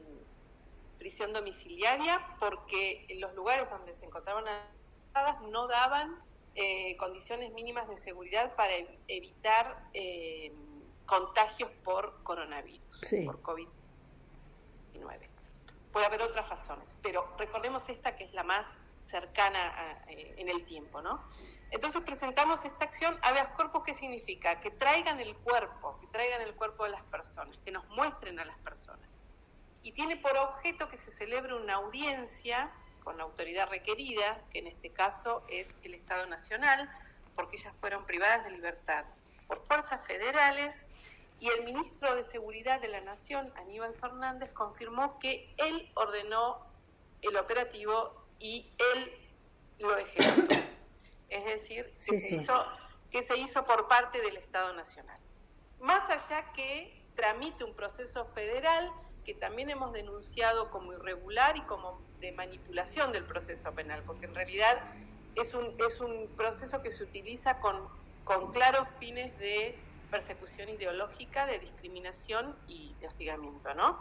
prisión 0.98 1.34
domiciliaria 1.34 2.22
porque 2.40 3.06
en 3.10 3.20
los 3.20 3.34
lugares 3.36 3.70
donde 3.70 3.94
se 3.94 4.06
encontraban 4.06 4.46
no 5.52 5.68
daban 5.68 6.18
eh, 6.56 6.96
condiciones 6.98 7.52
mínimas 7.54 7.88
de 7.88 7.98
seguridad 7.98 8.56
para 8.56 8.74
evitar 9.08 9.90
eh, 9.94 10.52
contagios 11.06 11.72
por 11.84 12.22
coronavirus, 12.24 13.00
por 13.26 13.42
COVID-19. 13.42 13.70
Puede 15.92 16.06
haber 16.06 16.22
otras 16.22 16.48
razones, 16.50 16.96
pero 17.02 17.28
recordemos 17.38 17.88
esta 17.90 18.16
que 18.16 18.24
es 18.24 18.34
la 18.34 18.44
más 18.44 18.68
cercana 19.02 20.04
eh, 20.08 20.36
en 20.38 20.50
el 20.50 20.66
tiempo, 20.66 21.02
¿no? 21.02 21.24
Entonces 21.72 22.02
presentamos 22.04 22.64
esta 22.66 22.86
acción 22.86 23.18
habeas 23.24 23.48
corpus, 23.56 23.84
¿qué 23.84 23.96
significa? 23.96 24.60
Que 24.60 24.70
traigan 24.70 25.20
el 25.20 25.36
cuerpo, 25.38 25.98
que 26.00 26.08
traigan 26.08 26.42
el 26.44 26.54
cuerpo 26.54 26.84
de 26.84 26.92
las 26.92 27.04
personas, 27.06 27.58
que 27.66 27.72
nos 27.72 27.88
muestren 27.90 28.40
a 28.40 28.46
las 28.46 28.58
personas. 28.60 29.22
Y 29.82 29.92
tiene 29.94 30.18
por 30.18 30.38
objeto 30.38 30.88
que 30.88 30.98
se 30.98 31.10
celebre 31.10 31.56
una 31.56 31.76
audiencia 31.76 32.72
con 33.04 33.18
la 33.18 33.24
autoridad 33.24 33.70
requerida, 33.70 34.42
que 34.52 34.60
en 34.60 34.68
este 34.68 34.92
caso 34.92 35.44
es 35.50 35.74
el 35.84 35.94
Estado 35.94 36.26
Nacional, 36.28 36.90
porque 37.36 37.58
ellas 37.58 37.74
fueron 37.80 38.06
privadas 38.06 38.44
de 38.46 38.52
libertad 38.52 39.06
por 39.48 39.60
fuerzas 39.66 40.06
federales 40.08 40.88
y 41.40 41.50
el 41.50 41.64
ministro 41.64 42.16
de 42.16 42.24
Seguridad 42.24 42.80
de 42.80 42.88
la 42.88 43.02
Nación, 43.02 43.52
Aníbal 43.58 43.94
Fernández, 43.96 44.52
confirmó 44.54 45.20
que 45.20 45.54
él 45.58 45.92
ordenó 45.96 46.66
el 47.22 47.36
operativo 47.38 48.26
y 48.40 48.72
él 48.94 49.12
lo 49.80 49.98
ejecutó. 49.98 50.56
Es 51.30 51.46
decir, 51.46 51.92
que, 51.96 52.20
se 52.20 52.36
Hizo, 52.36 52.66
que 53.12 53.24
se 53.24 53.38
hizo 53.38 53.66
por 53.66 53.88
parte 53.88 54.22
del 54.22 54.38
Estado 54.38 54.74
Nacional. 54.74 55.20
Más 55.80 56.10
allá 56.10 56.54
que 56.54 57.04
tramite 57.16 57.64
un 57.64 57.76
proceso 57.76 58.26
federal 58.26 58.92
que 59.26 59.34
también 59.34 59.70
hemos 59.70 59.94
denunciado 59.94 60.70
como 60.72 60.94
irregular 60.94 61.58
y 61.58 61.62
como 61.62 62.02
de 62.20 62.32
manipulación 62.32 63.12
del 63.12 63.26
proceso 63.26 63.72
penal, 63.74 64.04
porque 64.06 64.26
en 64.26 64.36
realidad 64.36 64.78
es 65.36 65.54
un, 65.54 65.76
es 65.86 66.00
un 66.00 66.28
proceso 66.36 66.82
que 66.82 66.92
se 66.92 67.04
utiliza 67.04 67.60
con, 67.60 67.88
con 68.24 68.52
claros 68.52 68.88
fines 69.00 69.38
de 69.40 69.78
persecución 70.12 70.70
ideológica, 70.70 71.48
de 71.48 71.58
discriminación 71.58 72.56
y 72.68 72.94
de 73.00 73.08
hostigamiento, 73.08 73.74
¿no? 73.74 74.00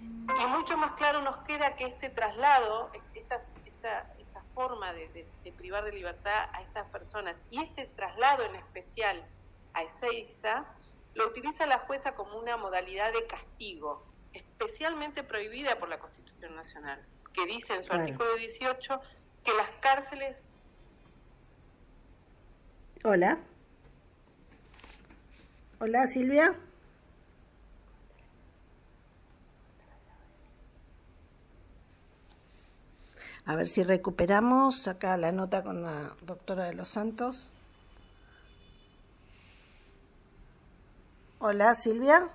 Y 0.00 0.46
mucho 0.46 0.76
más 0.76 0.92
claro 0.92 1.22
nos 1.22 1.36
queda 1.44 1.76
que 1.76 1.84
este 1.84 2.10
traslado, 2.10 2.90
estas 3.14 3.52
esta, 3.82 4.42
forma 4.54 4.92
de, 4.92 5.26
privar 5.56 5.82
de 5.84 5.92
libertad 5.92 6.50
a 6.52 6.60
estas 6.60 6.86
personas 6.88 7.36
y 7.50 7.62
este 7.62 7.86
traslado 7.86 8.44
en 8.44 8.54
especial 8.56 9.24
a 9.72 9.82
Ezeiza, 9.82 10.66
lo 11.14 11.28
utiliza 11.28 11.64
la 11.64 11.78
jueza 11.78 12.14
como 12.14 12.38
una 12.38 12.58
modalidad 12.58 13.12
de 13.14 13.26
castigo, 13.26 14.04
especialmente 14.32 15.22
prohibida 15.22 15.78
por 15.78 15.88
la 15.88 15.98
Constitución 15.98 16.54
Nacional, 16.56 17.04
que 17.32 17.46
dice 17.46 17.74
en 17.74 17.84
su 17.84 17.92
artículo 17.92 18.34
18 18.36 19.00
que 19.44 19.52
las 19.54 19.70
cárceles... 19.80 20.40
Hola. 23.04 23.38
Hola 25.80 26.06
Silvia. 26.06 26.54
A 33.44 33.56
ver 33.56 33.66
si 33.66 33.82
recuperamos 33.82 34.86
acá 34.86 35.16
la 35.16 35.32
nota 35.32 35.64
con 35.64 35.82
la 35.82 36.14
doctora 36.22 36.66
de 36.66 36.74
los 36.74 36.88
Santos. 36.88 37.50
Hola 41.40 41.74
Silvia. 41.74 42.30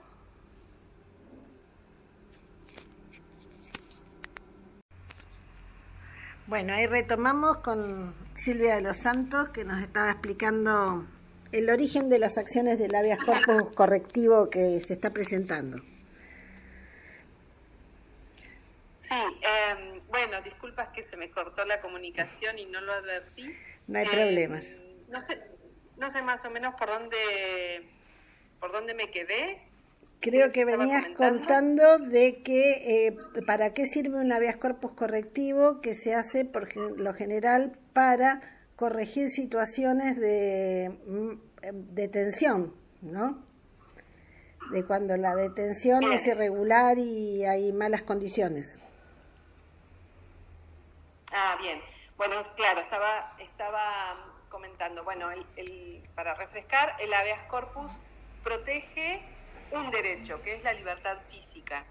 Bueno, 6.48 6.74
ahí 6.74 6.88
retomamos 6.88 7.58
con 7.58 8.16
Silvia 8.36 8.76
de 8.76 8.82
los 8.82 8.96
Santos 8.96 9.50
que 9.50 9.66
nos 9.66 9.82
estaba 9.82 10.12
explicando 10.12 11.06
el 11.52 11.70
origen 11.70 12.08
de 12.08 12.20
las 12.20 12.38
acciones 12.38 12.80
del 12.80 12.96
habeas 12.96 13.20
corpus 13.20 13.74
correctivo 13.76 14.50
que 14.50 14.80
se 14.80 14.94
está 14.94 15.12
presentando. 15.12 15.80
Sí, 19.02 19.14
eh, 19.14 20.02
bueno, 20.08 20.42
disculpas 20.42 20.88
que 20.90 21.04
se 21.04 21.18
me 21.18 21.30
cortó 21.32 21.66
la 21.66 21.82
comunicación 21.82 22.58
y 22.58 22.66
no 22.66 22.80
lo 22.80 22.94
advertí. 22.94 23.54
No 23.88 24.00
hay 24.00 24.06
problemas. 24.06 24.64
No 25.10 25.20
sé, 25.20 25.42
no 25.98 26.10
sé 26.10 26.22
más 26.22 26.46
o 26.46 26.50
menos 26.50 26.76
por 26.76 26.88
dónde, 26.88 27.90
por 28.62 28.72
dónde 28.72 28.94
me 28.94 29.12
quedé. 29.12 29.67
Creo 30.20 30.52
que 30.52 30.66
venías 30.66 31.06
contando 31.16 32.00
de 32.00 32.42
que 32.42 33.08
eh, 33.08 33.18
para 33.46 33.74
qué 33.74 33.86
sirve 33.86 34.20
un 34.20 34.32
habeas 34.32 34.58
corpus 34.58 34.92
correctivo 34.94 35.80
que 35.80 35.94
se 35.94 36.16
hace 36.16 36.44
por 36.44 36.76
lo 36.76 37.14
general 37.14 37.78
para 37.94 38.42
corregir 38.76 39.30
situaciones 39.30 40.20
de 40.20 40.98
mm, 41.06 41.74
detención, 41.94 42.74
¿no? 43.02 43.44
De 44.72 44.86
cuando 44.86 45.18
la 45.18 45.36
detención 45.36 46.12
es 46.12 46.26
irregular 46.28 46.98
y 46.98 47.46
hay 47.46 47.72
malas 47.72 48.02
condiciones. 48.02 48.80
Ah, 51.32 51.58
bien. 51.60 51.80
Bueno, 52.18 52.36
claro, 52.56 52.82
estaba, 52.82 53.36
estaba 53.40 54.34
comentando. 54.50 55.04
Bueno, 55.04 55.30
el, 55.56 56.04
para 56.16 56.34
refrescar, 56.34 56.96
el 57.00 57.14
habeas 57.14 57.44
corpus 57.48 57.92
protege 58.44 59.22
un 59.72 59.92
derecho, 59.92 60.42
que 60.42 60.56
es 60.56 60.64
la 60.64 60.74
libertad 60.74 61.18
física. 61.30 61.86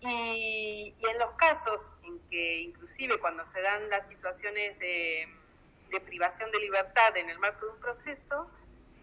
Y, 0.00 0.94
en 0.98 1.18
los 1.18 1.32
casos 1.32 1.90
en 2.04 2.18
que, 2.28 2.60
inclusive 2.60 3.18
cuando 3.18 3.44
se 3.44 3.60
dan 3.60 3.88
las 3.88 4.08
situaciones 4.08 4.78
de, 4.78 5.28
privación 6.04 6.50
de 6.50 6.58
libertad 6.60 7.16
en 7.16 7.30
el 7.30 7.38
marco 7.38 7.64
de 7.66 7.72
un 7.72 7.80
proceso, 7.80 8.50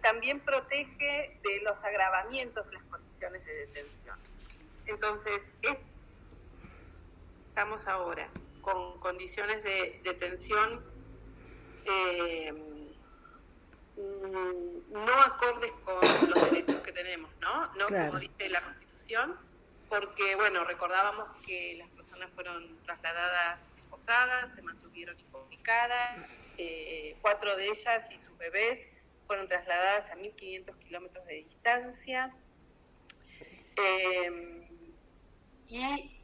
también 0.01 0.39
protege 0.39 1.39
de 1.41 1.61
los 1.61 1.81
agravamientos 1.83 2.67
de 2.67 2.73
las 2.73 2.83
condiciones 2.83 3.43
de 3.45 3.53
detención. 3.67 4.17
Entonces, 4.85 5.41
estamos 7.47 7.87
ahora 7.87 8.29
con 8.61 8.99
condiciones 8.99 9.63
de 9.63 9.99
detención 10.03 10.83
eh, 11.85 12.72
no 13.95 15.21
acordes 15.21 15.71
con 15.83 16.29
los 16.29 16.51
derechos 16.51 16.81
que 16.81 16.91
tenemos, 16.91 17.29
¿no? 17.39 17.73
No 17.75 17.87
como 17.87 18.19
dice 18.19 18.49
la 18.49 18.61
Constitución, 18.61 19.37
porque, 19.89 20.35
bueno, 20.35 20.63
recordábamos 20.63 21.27
que 21.45 21.75
las 21.77 21.89
personas 21.89 22.29
fueron 22.33 22.77
trasladadas 22.83 23.61
esposadas, 23.77 24.51
se 24.55 24.61
mantuvieron 24.61 25.19
incomunicadas, 25.19 26.29
eh, 26.57 27.15
cuatro 27.21 27.55
de 27.55 27.67
ellas 27.67 28.09
y 28.11 28.17
sus 28.17 28.37
bebés 28.37 28.87
fueron 29.27 29.47
trasladadas 29.47 30.09
a 30.09 30.15
1.500 30.15 30.77
kilómetros 30.79 31.25
de 31.25 31.35
distancia. 31.35 32.33
Eh, 33.75 34.67
y 35.67 36.19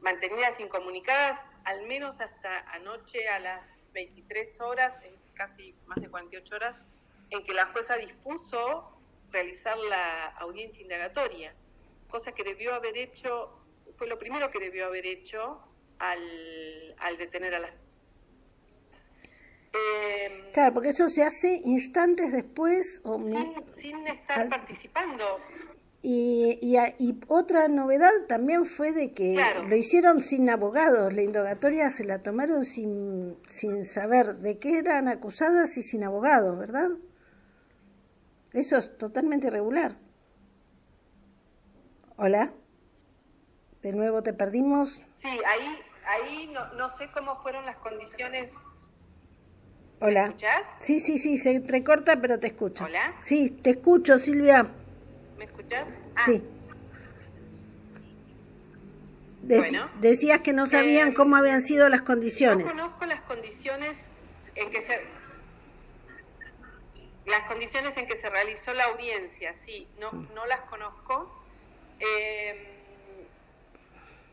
mantenidas 0.00 0.58
incomunicadas 0.60 1.46
al 1.64 1.86
menos 1.86 2.18
hasta 2.20 2.60
anoche 2.70 3.28
a 3.28 3.38
las 3.38 3.86
23 3.92 4.60
horas, 4.60 5.02
es 5.04 5.28
casi 5.34 5.74
más 5.86 6.00
de 6.00 6.08
48 6.08 6.54
horas, 6.54 6.80
en 7.30 7.44
que 7.44 7.52
la 7.52 7.66
jueza 7.66 7.96
dispuso 7.96 8.98
realizar 9.30 9.76
la 9.76 10.26
audiencia 10.38 10.82
indagatoria, 10.82 11.54
cosa 12.08 12.32
que 12.32 12.44
debió 12.44 12.74
haber 12.74 12.96
hecho, 12.96 13.50
fue 13.96 14.06
lo 14.06 14.18
primero 14.18 14.50
que 14.50 14.58
debió 14.58 14.86
haber 14.86 15.06
hecho 15.06 15.60
al, 15.98 16.94
al 16.98 17.16
detener 17.18 17.54
a 17.54 17.60
las... 17.60 17.72
Eh, 19.72 20.50
claro, 20.54 20.74
porque 20.74 20.88
eso 20.88 21.10
se 21.10 21.22
hace 21.22 21.60
instantes 21.64 22.32
después 22.32 23.00
o 23.04 23.20
sin, 23.76 24.06
estar 24.06 24.48
participando. 24.48 25.38
Y, 26.00 26.58
y, 26.62 27.20
otra 27.26 27.68
novedad 27.68 28.10
también 28.28 28.64
fue 28.64 28.92
de 28.92 29.12
que 29.12 29.36
lo 29.68 29.76
hicieron 29.76 30.22
sin 30.22 30.48
abogados, 30.48 31.12
la 31.12 31.22
indagatoria 31.22 31.90
se 31.90 32.04
la 32.04 32.22
tomaron 32.22 32.64
sin, 32.64 33.36
sin 33.46 33.84
saber 33.84 34.36
de 34.36 34.58
qué 34.58 34.78
eran 34.78 35.08
acusadas 35.08 35.76
y 35.76 35.82
sin 35.82 36.04
abogados, 36.04 36.56
¿verdad? 36.56 36.90
Eso 38.52 38.76
es 38.76 38.96
totalmente 38.98 39.48
irregular. 39.48 39.96
Hola. 42.16 42.52
De 43.82 43.92
nuevo 43.92 44.22
te 44.22 44.32
perdimos. 44.32 45.00
Sí, 45.16 45.28
ahí, 45.28 45.78
ahí 46.06 46.50
no, 46.52 46.72
no 46.74 46.88
sé 46.88 47.08
cómo 47.12 47.36
fueron 47.36 47.64
las 47.66 47.76
condiciones. 47.76 48.52
Hola. 50.00 50.22
¿Me 50.22 50.26
escuchás? 50.28 50.62
Sí, 50.80 51.00
sí, 51.00 51.18
sí, 51.18 51.38
se 51.38 51.54
entrecorta, 51.54 52.20
pero 52.20 52.38
te 52.38 52.48
escucho. 52.48 52.84
Hola. 52.84 53.14
Sí, 53.22 53.50
te 53.50 53.70
escucho, 53.70 54.18
Silvia. 54.18 54.68
¿Me 55.36 55.44
escuchas? 55.44 55.86
Ah. 56.16 56.22
Sí. 56.24 56.42
decías 60.00 60.40
que 60.40 60.52
no 60.52 60.66
sabían 60.66 61.14
cómo 61.14 61.36
habían 61.36 61.62
sido 61.62 61.88
las 61.88 62.02
condiciones. 62.02 62.66
No 62.66 62.72
conozco 62.72 63.06
las 63.06 63.22
condiciones 63.22 63.96
en 64.54 64.70
que 64.70 64.82
se 64.82 65.00
las 67.28 67.46
condiciones 67.46 67.96
en 67.96 68.06
que 68.06 68.16
se 68.16 68.28
realizó 68.28 68.72
la 68.72 68.84
audiencia, 68.84 69.54
sí, 69.54 69.88
no, 69.98 70.12
mm. 70.12 70.34
no 70.34 70.46
las 70.46 70.60
conozco. 70.60 71.32
Eh, 72.00 72.78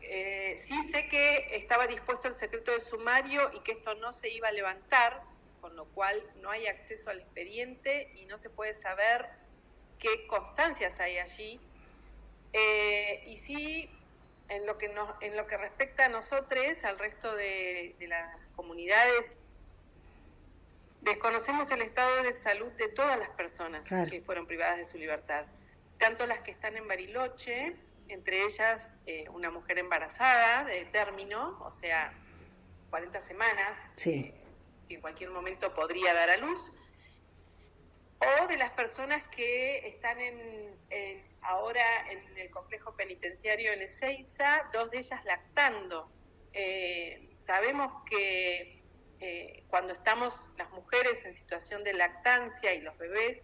eh, 0.02 0.56
sí 0.56 0.82
sé 0.84 1.08
que 1.08 1.56
estaba 1.56 1.86
dispuesto 1.86 2.28
el 2.28 2.34
secreto 2.34 2.70
de 2.70 2.80
sumario 2.80 3.50
y 3.54 3.60
que 3.60 3.72
esto 3.72 3.94
no 3.96 4.12
se 4.12 4.28
iba 4.30 4.48
a 4.48 4.52
levantar, 4.52 5.22
con 5.60 5.74
lo 5.74 5.86
cual 5.86 6.22
no 6.36 6.50
hay 6.50 6.68
acceso 6.68 7.10
al 7.10 7.20
expediente 7.20 8.12
y 8.14 8.24
no 8.26 8.38
se 8.38 8.50
puede 8.50 8.74
saber 8.74 9.26
qué 9.98 10.26
constancias 10.28 10.98
hay 11.00 11.18
allí. 11.18 11.60
Eh, 12.52 13.24
y 13.26 13.36
sí, 13.38 13.90
en 14.48 14.66
lo 14.66 14.78
que 14.78 14.88
nos, 14.88 15.10
en 15.20 15.36
lo 15.36 15.46
que 15.46 15.56
respecta 15.56 16.04
a 16.06 16.08
nosotros, 16.08 16.84
al 16.84 16.98
resto 16.98 17.34
de, 17.34 17.96
las 18.00 18.36
comunidades, 18.54 19.38
desconocemos 21.06 21.70
el 21.70 21.82
estado 21.82 22.24
de 22.24 22.34
salud 22.42 22.70
de 22.72 22.88
todas 22.88 23.18
las 23.18 23.30
personas 23.30 23.88
que 24.10 24.20
fueron 24.20 24.46
privadas 24.46 24.78
de 24.78 24.86
su 24.86 24.98
libertad, 24.98 25.46
tanto 25.98 26.26
las 26.26 26.40
que 26.40 26.50
están 26.50 26.76
en 26.76 26.86
Bariloche, 26.88 27.76
entre 28.08 28.44
ellas 28.44 28.92
eh, 29.06 29.28
una 29.30 29.50
mujer 29.50 29.78
embarazada 29.78 30.64
de 30.64 30.84
término, 30.86 31.58
o 31.64 31.70
sea, 31.70 32.12
40 32.90 33.20
semanas, 33.20 33.78
que 34.02 34.34
en 34.88 35.00
cualquier 35.00 35.30
momento 35.30 35.72
podría 35.74 36.12
dar 36.12 36.28
a 36.28 36.36
luz, 36.38 36.58
o 38.18 38.46
de 38.48 38.56
las 38.56 38.72
personas 38.72 39.22
que 39.28 39.86
están 39.86 40.20
en, 40.20 40.74
ahora 41.42 42.10
en 42.10 42.36
el 42.36 42.50
complejo 42.50 42.96
penitenciario 42.96 43.72
en 43.72 43.82
Ezeiza, 43.82 44.68
dos 44.72 44.90
de 44.90 44.98
ellas 44.98 45.24
lactando. 45.24 46.10
Eh, 46.52 47.30
sabemos 47.36 48.02
que 48.08 48.75
eh, 49.20 49.64
cuando 49.68 49.94
estamos 49.94 50.34
las 50.58 50.70
mujeres 50.70 51.24
en 51.24 51.34
situación 51.34 51.84
de 51.84 51.94
lactancia 51.94 52.74
y 52.74 52.80
los 52.80 52.96
bebés, 52.98 53.40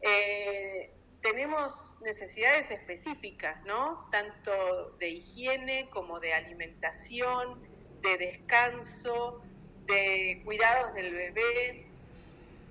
eh, 0.00 0.92
tenemos 1.20 1.72
necesidades 2.02 2.70
específicas, 2.70 3.62
¿no? 3.64 4.08
Tanto 4.10 4.90
de 4.98 5.10
higiene 5.10 5.88
como 5.90 6.20
de 6.20 6.34
alimentación, 6.34 7.62
de 8.00 8.16
descanso, 8.18 9.42
de 9.86 10.40
cuidados 10.44 10.94
del 10.94 11.14
bebé, 11.14 11.86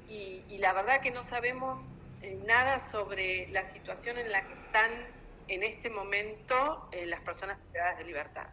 y, 0.10 0.58
la 0.60 0.74
verdad 0.74 1.02
que 1.02 1.10
no 1.10 1.24
sabemos 1.24 1.84
eh, 2.22 2.40
nada 2.46 2.80
sobre 2.80 3.48
la 3.48 3.68
situación 3.70 4.20
en 4.20 4.32
la 4.32 4.48
que 4.48 4.54
están 4.54 4.92
en 5.48 5.64
este 5.64 5.90
momento 5.90 6.90
las 7.06 7.20
personas 7.22 7.58
privadas 7.72 7.98
de 7.98 8.04
libertad. 8.06 8.48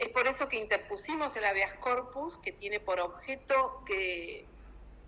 Es 0.00 0.08
por 0.08 0.26
eso 0.26 0.48
que 0.48 0.56
interpusimos 0.56 1.36
el 1.36 1.44
habeas 1.44 1.74
corpus, 1.74 2.36
que 2.38 2.50
tiene 2.50 2.80
por 2.80 2.98
objeto 2.98 3.84
que 3.86 4.46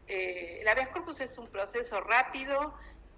eh, 0.06 0.58
el 0.60 0.68
habeas 0.68 0.90
corpus 0.90 1.20
es 1.20 1.36
un 1.38 1.48
proceso 1.48 2.00
rápido 2.00 2.74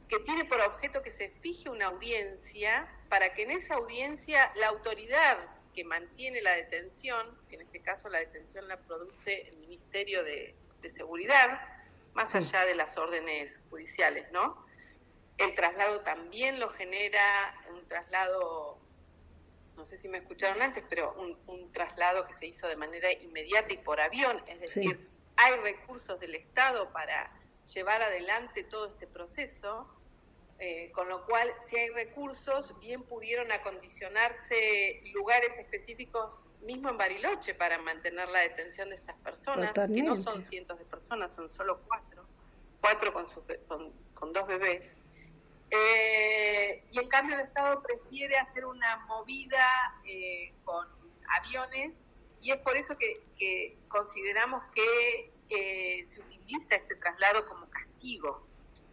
que 0.09 0.21
tiene 0.21 0.45
por 0.45 0.61
objeto 0.61 1.03
que 1.03 1.11
se 1.11 1.29
fije 1.29 1.69
una 1.69 1.87
audiencia 1.87 2.89
para 3.09 3.35
que 3.35 3.43
en 3.43 3.51
esa 3.51 3.75
audiencia 3.75 4.53
la 4.55 4.69
autoridad 4.69 5.37
que 5.75 5.85
mantiene 5.85 6.41
la 6.41 6.55
detención, 6.55 7.37
que 7.49 7.57
en 7.57 7.63
este 7.63 7.81
caso 7.81 8.09
la 8.09 8.21
detención 8.21 8.69
la 8.69 8.77
produce 8.77 9.49
el 9.49 9.57
Ministerio 9.57 10.23
de 10.23 10.55
Seguridad, 10.95 11.61
más 12.15 12.35
allá 12.37 12.65
de 12.65 12.77
las 12.77 12.97
órdenes 12.97 13.59
judiciales, 13.69 14.31
¿no? 14.31 14.65
El 15.37 15.55
traslado 15.55 16.01
también 16.03 16.61
lo 16.61 16.71
genera 16.71 17.55
un 17.73 17.85
traslado, 17.89 18.79
no 19.77 19.85
sé 19.85 19.99
si 19.99 20.09
me 20.09 20.19
escucharon 20.19 20.63
antes, 20.63 20.85
pero 20.89 21.15
un, 21.15 21.73
traslado 21.73 22.27
que 22.27 22.33
se 22.33 22.47
hizo 22.47 22.69
de 22.69 22.77
manera 22.77 23.13
inmediata 23.13 23.73
y 23.73 23.79
por 23.79 24.01
avión, 24.01 24.43
es 24.47 24.61
decir, 24.61 25.09
hay 25.37 25.57
recursos 25.57 26.21
del 26.21 26.37
Estado 26.37 26.93
para 26.93 27.33
llevar 27.73 28.03
adelante 28.03 28.63
todo 28.63 28.87
este 28.87 29.07
proceso, 29.07 29.89
eh, 30.59 30.93
con 30.93 31.09
lo 31.09 31.27
cual 31.27 31.53
si 31.63 31.77
hay 31.77 31.89
recursos, 31.89 32.79
bien 32.79 33.03
pudieron 33.03 33.51
acondicionarse 33.51 35.03
lugares 35.13 35.59
específicos 35.59 36.41
mismo 36.65 36.89
en 36.89 36.97
Bariloche 36.97 37.55
para 37.55 37.79
mantener 37.79 38.29
la 38.29 38.41
detención 38.41 38.89
de 38.91 38.97
estas 38.97 39.17
personas, 39.17 39.73
que 39.73 40.03
no 40.03 40.17
son 40.17 40.45
cientos 40.47 40.79
de 40.79 40.85
personas, 40.85 41.33
son 41.35 41.53
solo 41.53 41.81
cuatro, 41.87 42.25
cuatro 42.81 43.13
con, 43.13 43.93
con, 44.15 44.33
dos 44.33 44.47
bebés. 44.47 44.97
Eh, 45.71 46.85
y 46.91 46.99
en 46.99 47.09
cambio 47.09 47.37
el 47.37 47.43
Estado 47.43 47.83
prefiere 47.83 48.37
hacer 48.37 48.65
una 48.65 48.99
movida 49.07 49.67
eh, 50.05 50.53
con 50.65 50.87
aviones 51.39 52.01
y 52.41 52.53
es 52.53 52.59
por 52.59 52.77
eso 52.77 52.97
que, 52.99 53.77
consideramos 53.89 54.63
que 54.75 55.33
se 56.05 56.21
utiliza 56.21 56.77
este 56.77 56.97
traslado 56.97 57.47
como 57.49 57.69
castigo 57.71 58.47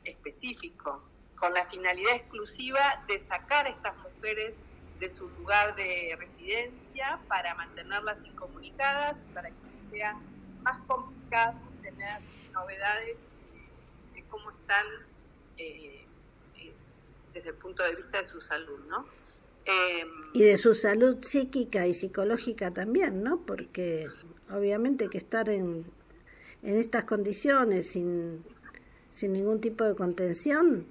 específico, 0.03 1.03
con 1.35 1.53
la 1.53 1.65
finalidad 1.65 2.15
exclusiva 2.15 3.03
de 3.07 3.19
sacar 3.19 3.65
a 3.65 3.69
estas 3.69 3.97
mujeres 3.97 4.53
de 4.99 5.09
su 5.09 5.27
lugar 5.29 5.75
de 5.75 6.15
residencia 6.19 7.19
para 7.27 7.55
mantenerlas 7.55 8.23
incomunicadas, 8.23 9.17
para 9.33 9.49
que 9.49 9.55
sea 9.89 10.13
más 10.61 10.77
complicado 10.87 11.59
tener 11.81 12.21
novedades 12.51 13.17
de 14.13 14.23
cómo 14.25 14.51
están 14.51 14.85
eh, 15.57 16.05
desde 17.33 17.49
el 17.49 17.55
punto 17.55 17.83
de 17.83 17.95
vista 17.95 18.19
de 18.19 18.25
su 18.25 18.41
salud, 18.41 18.79
¿no? 18.87 19.05
Y 20.33 20.43
de 20.43 20.57
su 20.57 20.73
salud 20.73 21.17
psíquica 21.21 21.87
y 21.87 21.93
psicológica 21.93 22.71
también, 22.71 23.23
¿no? 23.23 23.41
Porque 23.41 24.07
obviamente 24.49 25.09
que 25.09 25.17
estar 25.17 25.49
en, 25.49 25.85
en 26.63 26.77
estas 26.77 27.03
condiciones 27.03 27.91
sin, 27.91 28.43
sin 29.11 29.33
ningún 29.33 29.61
tipo 29.61 29.83
de 29.83 29.95
contención 29.95 30.85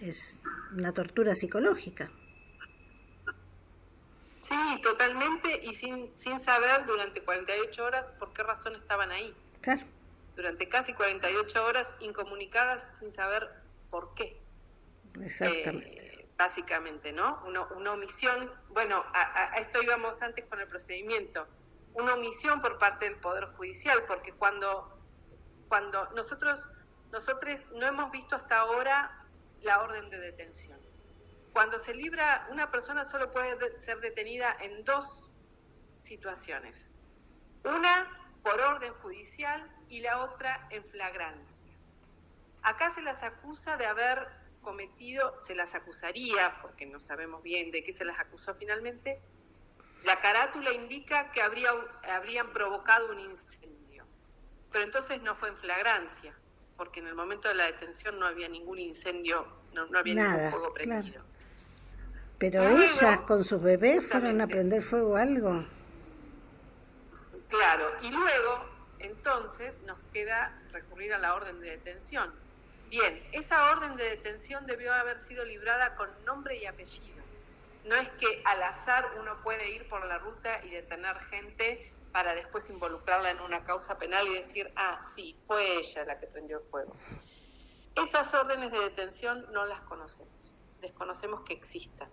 es 0.00 0.40
una 0.72 0.92
tortura 0.92 1.34
psicológica. 1.34 2.10
Sí, 4.40 4.82
totalmente, 4.82 5.60
y 5.62 5.74
sin, 5.74 6.10
sin 6.16 6.40
saber 6.40 6.86
durante 6.86 7.22
48 7.22 7.84
horas 7.84 8.06
por 8.18 8.32
qué 8.32 8.42
razón 8.42 8.74
estaban 8.74 9.12
ahí. 9.12 9.34
Claro. 9.60 9.82
Durante 10.34 10.68
casi 10.68 10.94
48 10.94 11.64
horas 11.64 11.94
incomunicadas 12.00 12.88
sin 12.98 13.12
saber 13.12 13.48
por 13.90 14.14
qué. 14.14 14.39
Exactamente. 15.20 16.22
Eh, 16.22 16.28
básicamente, 16.36 17.12
¿no? 17.12 17.42
Una, 17.46 17.92
omisión, 17.92 18.50
bueno, 18.68 19.04
a, 19.12 19.58
esto 19.58 19.82
íbamos 19.82 20.20
antes 20.22 20.44
con 20.46 20.60
el 20.60 20.68
procedimiento, 20.68 21.46
una 21.94 22.14
omisión 22.14 22.60
por 22.60 22.78
parte 22.78 23.06
del 23.06 23.16
Poder 23.16 23.46
Judicial, 23.56 24.04
porque 24.06 24.32
cuando, 24.32 24.98
cuando 25.68 26.08
nosotros, 26.12 26.60
nosotros 27.10 27.66
no 27.72 27.86
hemos 27.86 28.10
visto 28.10 28.36
hasta 28.36 28.58
ahora 28.58 29.26
la 29.62 29.82
orden 29.82 30.08
de 30.08 30.18
detención 30.18 30.80
cuando 31.52 31.78
se 31.80 31.94
libra, 31.94 32.46
una 32.50 32.70
persona 32.70 33.04
solo 33.04 33.30
puede 33.32 33.80
ser 33.82 34.00
detenida 34.00 34.56
en 34.60 34.84
dos 34.84 35.24
situaciones. 36.04 36.92
Una 37.64 38.08
por 38.42 38.60
orden 38.60 38.94
judicial 38.94 39.70
y 39.88 40.00
la 40.00 40.20
otra 40.20 40.66
en 40.70 40.84
flagrancia. 40.84 41.74
Acá 42.62 42.90
se 42.90 43.02
las 43.02 43.22
acusa 43.22 43.76
de 43.76 43.86
haber 43.86 44.28
cometido, 44.60 45.40
se 45.40 45.54
las 45.54 45.74
acusaría, 45.74 46.58
porque 46.62 46.86
no 46.86 47.00
sabemos 47.00 47.42
bien 47.42 47.70
de 47.70 47.82
qué 47.82 47.92
se 47.92 48.04
las 48.04 48.18
acusó 48.18 48.54
finalmente, 48.54 49.20
la 50.04 50.20
carátula 50.20 50.72
indica 50.72 51.30
que 51.32 51.42
habría, 51.42 51.70
habrían 52.10 52.52
provocado 52.52 53.10
un 53.12 53.20
incendio. 53.20 54.04
Pero 54.72 54.84
entonces 54.84 55.20
no 55.22 55.34
fue 55.34 55.48
en 55.48 55.56
flagrancia, 55.56 56.34
porque 56.76 57.00
en 57.00 57.08
el 57.08 57.14
momento 57.14 57.48
de 57.48 57.54
la 57.54 57.66
detención 57.66 58.18
no 58.18 58.26
había 58.26 58.48
ningún 58.48 58.78
incendio, 58.78 59.46
no, 59.74 59.86
había 59.98 60.14
ningún 60.14 60.50
fuego 60.50 60.72
prendido. 60.72 61.22
Pero 62.38 62.66
ellas 62.78 63.18
con 63.26 63.44
sus 63.44 63.62
bebés 63.62 64.06
fueron 64.06 64.40
a 64.40 64.46
prender 64.46 64.82
fuego 64.82 65.16
algo. 65.16 65.66
Claro, 67.48 67.90
y 68.00 68.10
luego 68.10 68.64
entonces 69.00 69.74
nos 69.84 69.98
queda 70.12 70.58
recurrir 70.72 71.12
a 71.12 71.18
la 71.18 71.34
orden 71.34 71.60
de 71.60 71.70
detención. 71.70 72.32
Bien, 72.90 73.24
esa 73.30 73.70
orden 73.70 73.96
de 73.96 74.10
detención 74.10 74.66
debió 74.66 74.92
haber 74.92 75.20
sido 75.20 75.44
librada 75.44 75.94
con 75.94 76.10
nombre 76.24 76.56
y 76.56 76.66
apellido. 76.66 77.22
No 77.84 77.94
es 77.94 78.08
que 78.10 78.42
al 78.44 78.60
azar 78.64 79.12
uno 79.18 79.40
puede 79.44 79.70
ir 79.70 79.88
por 79.88 80.04
la 80.04 80.18
ruta 80.18 80.60
y 80.64 80.70
detener 80.70 81.16
gente 81.26 81.92
para 82.10 82.34
después 82.34 82.68
involucrarla 82.68 83.30
en 83.30 83.40
una 83.40 83.64
causa 83.64 83.96
penal 83.96 84.26
y 84.26 84.34
decir, 84.34 84.72
ah, 84.74 85.00
sí, 85.14 85.36
fue 85.46 85.78
ella 85.78 86.04
la 86.04 86.18
que 86.18 86.26
prendió 86.26 86.58
el 86.58 86.64
fuego. 86.64 86.92
Esas 87.94 88.34
órdenes 88.34 88.72
de 88.72 88.80
detención 88.80 89.46
no 89.52 89.66
las 89.66 89.80
conocemos, 89.82 90.34
desconocemos 90.80 91.42
que 91.42 91.54
existan. 91.54 92.10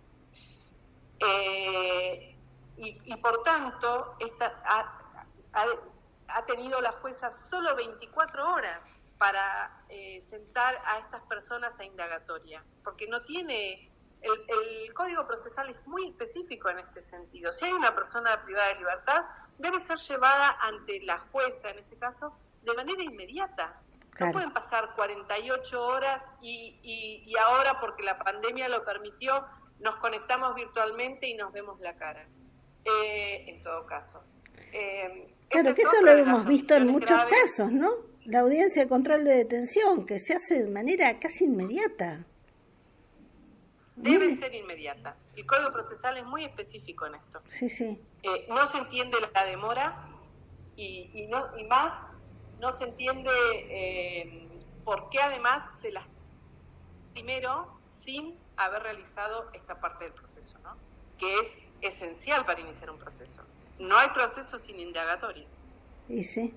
Eh, 1.20 2.36
y, 2.78 3.16
por 3.18 3.42
tanto, 3.42 4.16
esta, 4.20 4.62
ha, 4.64 6.46
tenido 6.46 6.80
la 6.82 6.92
jueza 6.92 7.32
solo 7.32 7.76
24 7.76 8.54
horas 8.54 8.86
para 9.18 9.72
eh, 9.90 10.22
sentar 10.30 10.80
a 10.86 11.00
estas 11.00 11.24
personas 11.24 11.80
a 11.80 11.86
indagatoria, 11.86 12.64
porque 12.84 13.08
no 13.08 13.22
tiene... 13.24 13.92
El, 14.20 14.94
Código 14.96 15.28
Procesal 15.28 15.70
es 15.70 15.86
muy 15.86 16.08
específico 16.08 16.70
en 16.70 16.80
este 16.80 17.04
sentido. 17.04 17.54
Si 17.54 17.66
hay 17.66 17.72
una 17.72 17.94
persona 17.94 18.44
privada 18.44 18.70
de 18.70 18.76
libertad, 18.80 19.26
debe 19.60 19.80
ser 19.80 20.00
llevada 20.00 20.58
ante 20.60 21.00
la 21.02 21.20
jueza, 21.32 21.70
en 21.70 21.80
este 21.80 21.98
caso, 21.98 22.36
de 22.64 22.74
manera 22.74 23.04
inmediata. 23.04 23.80
No 24.20 24.32
pueden 24.32 24.52
pasar 24.52 24.96
48 24.96 25.86
horas 25.86 26.24
y, 26.42 26.80
y, 26.82 27.24
y, 27.28 27.38
ahora, 27.38 27.80
porque 27.80 28.02
la 28.02 28.18
pandemia 28.18 28.68
lo 28.68 28.84
permitió, 28.84 29.46
nos 29.80 29.98
conectamos 29.98 30.56
virtualmente 30.56 31.28
y 31.28 31.36
nos 31.36 31.54
vemos 31.54 31.80
la 31.80 31.96
cara, 31.96 32.26
eh, 32.84 33.46
en 33.48 33.62
todo 33.62 33.86
caso. 33.86 34.24
Eh, 34.74 35.36
claro, 35.50 35.76
que 35.76 35.82
eso 35.84 36.02
lo 36.02 36.12
hemos 36.12 36.46
visto 36.46 36.74
en 36.74 36.88
muchos 36.88 37.24
casos, 37.26 37.72
¿no? 37.72 37.92
La 38.28 38.42
audiencia 38.42 38.84
de 38.84 38.90
control 38.90 39.24
de 39.24 39.38
detención, 39.38 40.06
que 40.06 40.20
se 40.20 40.34
hace 40.34 40.64
de 40.64 40.70
manera 40.70 41.18
casi 41.20 41.46
inmediata. 41.46 42.26
Debe 43.96 44.36
ser 44.36 44.54
inmediata. 44.54 45.16
El 45.36 45.46
Código 45.46 45.72
Procesal 45.72 46.18
es 46.18 46.26
muy 46.26 46.44
específico 46.44 47.08
en 47.08 47.16
esto. 47.16 47.42
Sí, 47.48 47.70
sí. 47.70 48.00
Eh, 48.24 48.46
no 48.50 48.68
se 48.68 48.78
entiende 48.80 49.18
la 49.34 49.46
demora 49.46 50.10
y, 50.76 51.10
y, 51.14 51.28
no, 51.28 51.58
y 51.58 51.64
más 51.64 51.94
no 52.60 52.76
se 52.76 52.84
entiende 52.84 53.32
por 54.84 55.10
qué 55.10 55.20
además 55.20 55.64
se 55.82 55.92
las 55.92 56.06
primero 57.14 57.80
sin 57.90 58.38
haber 58.58 58.84
realizado 58.84 59.50
esta 59.54 59.80
parte 59.80 60.04
del 60.04 60.14
proceso, 60.14 60.60
¿no? 60.60 60.76
que 61.18 61.40
es 61.40 61.64
esencial 61.82 62.46
para 62.46 62.60
iniciar 62.60 62.90
un 62.90 62.98
proceso. 62.98 63.42
No 63.80 63.98
hay 63.98 64.10
proceso 64.10 64.60
sin 64.60 64.80
indagatoria. 64.80 65.48
Y 66.10 66.24
sí. 66.24 66.54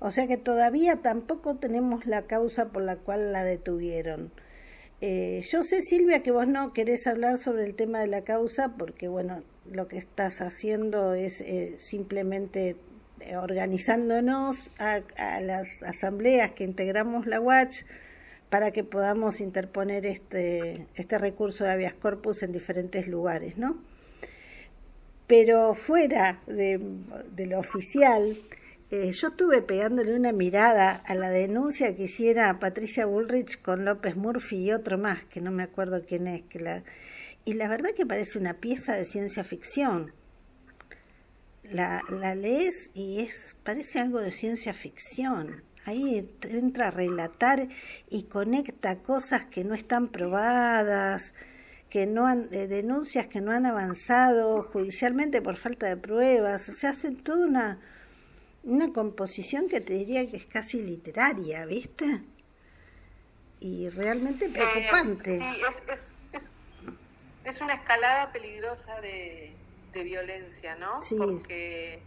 O 0.00 0.10
sea 0.10 0.26
que 0.26 0.36
todavía 0.36 0.96
tampoco 0.96 1.56
tenemos 1.56 2.06
la 2.06 2.22
causa 2.22 2.66
por 2.70 2.82
la 2.82 2.96
cual 2.96 3.32
la 3.32 3.44
detuvieron. 3.44 4.30
Eh, 5.00 5.44
yo 5.50 5.62
sé, 5.62 5.82
Silvia, 5.82 6.22
que 6.22 6.30
vos 6.32 6.46
no 6.46 6.72
querés 6.72 7.06
hablar 7.06 7.38
sobre 7.38 7.64
el 7.64 7.74
tema 7.74 8.00
de 8.00 8.08
la 8.08 8.22
causa 8.24 8.74
porque, 8.76 9.08
bueno, 9.08 9.42
lo 9.70 9.88
que 9.88 9.98
estás 9.98 10.40
haciendo 10.40 11.14
es 11.14 11.40
eh, 11.40 11.76
simplemente 11.78 12.76
eh, 13.20 13.36
organizándonos 13.36 14.70
a, 14.78 15.00
las 15.40 15.82
asambleas 15.82 16.52
que 16.52 16.64
integramos 16.64 17.26
la 17.26 17.40
Watch 17.40 17.82
para 18.50 18.70
que 18.70 18.84
podamos 18.84 19.40
interponer 19.40 20.06
este, 20.06 20.86
este 20.94 21.18
recurso 21.18 21.64
de 21.64 21.72
habeas 21.72 21.94
corpus 21.94 22.42
en 22.42 22.52
diferentes 22.52 23.06
lugares, 23.08 23.58
¿no? 23.58 23.76
Pero 25.26 25.74
fuera 25.74 26.40
de, 26.46 26.80
lo 27.46 27.58
oficial, 27.58 28.38
eh, 28.90 29.12
yo 29.12 29.28
estuve 29.28 29.62
pegándole 29.62 30.14
una 30.14 30.32
mirada 30.32 30.90
a 30.92 31.14
la 31.14 31.30
denuncia 31.30 31.94
que 31.94 32.04
hiciera 32.04 32.58
Patricia 32.58 33.06
Bullrich 33.06 33.60
con 33.60 33.84
López 33.84 34.16
Murphy 34.16 34.64
y 34.64 34.72
otro 34.72 34.98
más, 34.98 35.24
que 35.26 35.40
no 35.40 35.50
me 35.50 35.62
acuerdo 35.62 36.04
quién 36.06 36.26
es, 36.26 36.42
que 36.42 36.60
la, 36.60 36.84
y 37.44 37.54
la 37.54 37.68
verdad 37.68 37.90
que 37.96 38.06
parece 38.06 38.38
una 38.38 38.54
pieza 38.54 38.94
de 38.94 39.04
ciencia 39.04 39.44
ficción. 39.44 40.12
La, 41.64 42.02
la 42.08 42.34
lees 42.34 42.90
y 42.94 43.20
es 43.20 43.54
parece 43.62 43.98
algo 43.98 44.20
de 44.20 44.32
ciencia 44.32 44.72
ficción 44.72 45.62
ahí 45.88 46.30
entra 46.42 46.88
a 46.88 46.90
relatar 46.90 47.68
y 48.10 48.24
conecta 48.24 49.02
cosas 49.02 49.46
que 49.46 49.64
no 49.64 49.74
están 49.74 50.08
probadas, 50.08 51.34
que 51.90 52.06
no 52.06 52.26
han, 52.26 52.48
eh, 52.52 52.68
denuncias 52.68 53.26
que 53.26 53.40
no 53.40 53.52
han 53.52 53.66
avanzado 53.66 54.62
judicialmente 54.64 55.40
por 55.40 55.56
falta 55.56 55.86
de 55.86 55.96
pruebas, 55.96 56.68
o 56.68 56.72
sea, 56.74 56.90
hacen 56.90 57.16
toda 57.16 57.46
una, 57.46 57.80
una 58.68 58.92
composición 58.92 59.68
que 59.68 59.80
te 59.80 59.94
diría 59.94 60.28
que 60.30 60.36
es 60.36 60.46
casi 60.46 60.80
literaria, 60.82 61.64
¿viste? 61.66 62.22
Y 63.60 63.88
realmente 63.90 64.46
eh, 64.46 64.50
preocupante. 64.50 65.38
sí, 65.38 65.62
es, 66.32 66.42
es, 67.44 67.60
una 67.60 67.74
escalada 67.74 68.30
peligrosa 68.30 69.00
de, 69.00 69.52
de 69.92 70.02
violencia, 70.02 70.76
¿no? 70.76 71.02
Sí. 71.02 71.16
Porque 71.18 72.00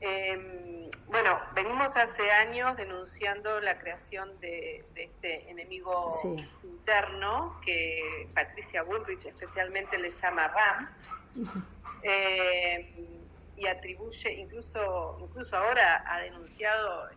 eh, 0.00 0.90
bueno, 1.08 1.40
venimos 1.54 1.96
hace 1.96 2.30
años 2.30 2.76
denunciando 2.76 3.60
la 3.60 3.78
creación 3.78 4.38
de, 4.40 4.84
este 4.94 5.50
enemigo 5.50 6.08
interno 6.62 7.60
que 7.64 8.26
Patricia 8.32 8.82
Bullrich 8.82 9.26
especialmente 9.26 9.98
le 9.98 10.10
llama 10.10 10.48
RAM 10.48 10.88
eh, 12.02 13.17
y 13.58 13.66
atribuye, 13.66 14.32
incluso, 14.34 15.18
incluso 15.20 15.56
ahora 15.56 16.04
ha 16.06 16.20
denunciado, 16.20 17.08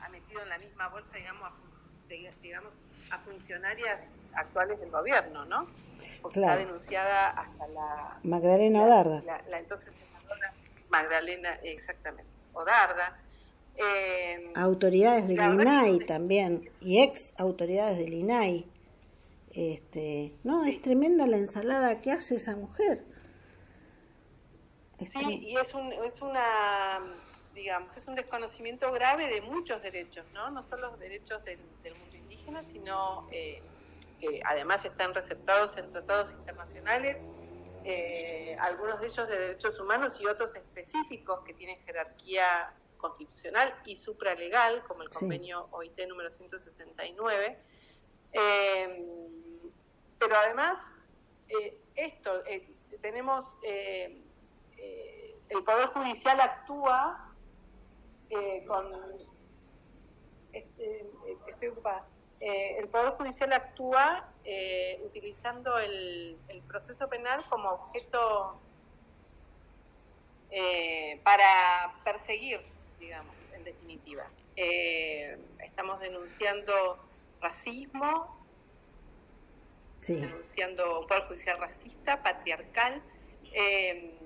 ha 0.00 0.08
metido 0.08 0.42
en 0.42 0.48
la 0.48 0.58
misma 0.58 0.88
bolsa, 0.88 1.16
digamos, 1.16 1.50
a, 1.50 2.42
digamos, 2.42 2.72
a 3.10 3.18
funcionarias 3.18 4.16
actuales 4.34 4.80
del 4.80 4.90
gobierno, 4.90 5.44
¿no? 5.44 5.66
Porque 6.22 6.40
está 6.40 6.56
denunciada 6.56 7.30
hasta 7.30 7.68
la... 7.68 8.18
Magdalena 8.22 8.82
Odarda. 8.82 9.22
la 9.48 9.58
entonces 9.58 9.94
senadora 9.94 10.54
Magdalena, 10.88 11.54
exactamente, 11.62 12.32
Odarda. 12.52 13.18
Eh, 13.76 14.52
autoridades 14.56 15.28
del 15.28 15.38
INAI 15.38 16.00
también, 16.00 16.70
y 16.80 17.02
ex 17.02 17.32
autoridades 17.38 17.98
del 17.98 18.12
INAI. 18.12 18.66
Este, 19.52 20.34
no, 20.44 20.64
es 20.64 20.80
tremenda 20.82 21.26
la 21.26 21.38
ensalada 21.38 22.00
que 22.00 22.12
hace 22.12 22.36
esa 22.36 22.56
mujer. 22.56 23.04
Sí, 25.06 25.40
y 25.42 25.56
es, 25.56 25.74
un, 25.74 25.92
es 25.92 26.20
una, 26.22 27.00
digamos, 27.54 27.96
es 27.96 28.06
un 28.06 28.14
desconocimiento 28.14 28.90
grave 28.92 29.28
de 29.28 29.40
muchos 29.42 29.82
derechos, 29.82 30.24
¿no? 30.32 30.50
No 30.50 30.62
solo 30.62 30.90
los 30.90 30.98
derechos 30.98 31.44
del, 31.44 31.58
mundo 31.98 32.16
indígena, 32.16 32.64
sino 32.64 33.28
eh, 33.30 33.62
que 34.18 34.40
además 34.44 34.84
están 34.84 35.14
receptados 35.14 35.76
en 35.76 35.90
tratados 35.90 36.32
internacionales, 36.32 37.26
eh, 37.84 38.56
algunos 38.60 39.00
de 39.00 39.06
ellos 39.06 39.28
de 39.28 39.38
derechos 39.38 39.80
humanos 39.80 40.18
y 40.20 40.26
otros 40.26 40.54
específicos 40.54 41.40
que 41.44 41.54
tienen 41.54 41.78
jerarquía 41.86 42.74
constitucional 42.98 43.74
y 43.86 43.96
supralegal, 43.96 44.84
como 44.84 45.02
el 45.02 45.08
convenio 45.08 45.68
OIT 45.70 45.98
número 46.06 46.30
169. 46.30 47.58
Eh, 48.32 49.06
pero 50.18 50.36
además, 50.36 50.78
eh, 51.48 51.78
esto, 51.96 52.44
eh, 54.80 55.36
el 55.48 55.62
Poder 55.64 55.88
Judicial 55.88 56.40
actúa 56.40 57.26
con... 58.66 58.86
Este, 60.52 61.06
estoy 61.48 61.68
ocupada. 61.68 62.06
el 62.40 62.88
Poder 62.88 63.12
Judicial 63.12 63.52
actúa 63.52 64.28
utilizando 65.04 65.78
el, 65.78 66.38
el 66.48 66.62
proceso 66.62 67.08
penal 67.08 67.44
como 67.48 67.70
objeto 67.70 68.60
para 71.24 71.94
perseguir 72.04 72.60
digamos, 73.00 73.34
en 73.54 73.64
definitiva. 73.64 74.30
Eh, 74.54 75.36
estamos 75.64 76.00
denunciando 76.00 76.98
racismo, 77.40 78.38
denunciando 80.06 81.00
un 81.00 81.06
poder 81.06 81.24
judicial 81.24 81.58
racista, 81.58 82.22
patriarcal, 82.22 83.02
eh, 83.52 84.18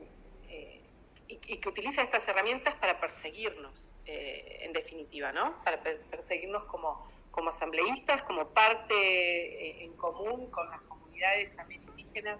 eh, 1.28 1.38
y, 1.46 1.58
que 1.58 1.68
utiliza 1.68 2.02
estas 2.02 2.26
herramientas 2.28 2.74
para 2.76 3.00
perseguirnos, 3.00 3.90
en 4.06 4.72
definitiva, 4.74 5.32
¿no? 5.32 5.62
Para 5.64 5.82
perseguirnos 5.82 6.64
como, 6.64 7.08
como 7.30 7.50
asambleístas, 7.50 8.22
como 8.22 8.48
parte 8.48 9.82
en 9.82 9.94
común 9.94 10.50
con 10.50 10.68
las 10.68 10.80
comunidades 10.82 11.56
también 11.56 11.82
indígenas 11.84 12.38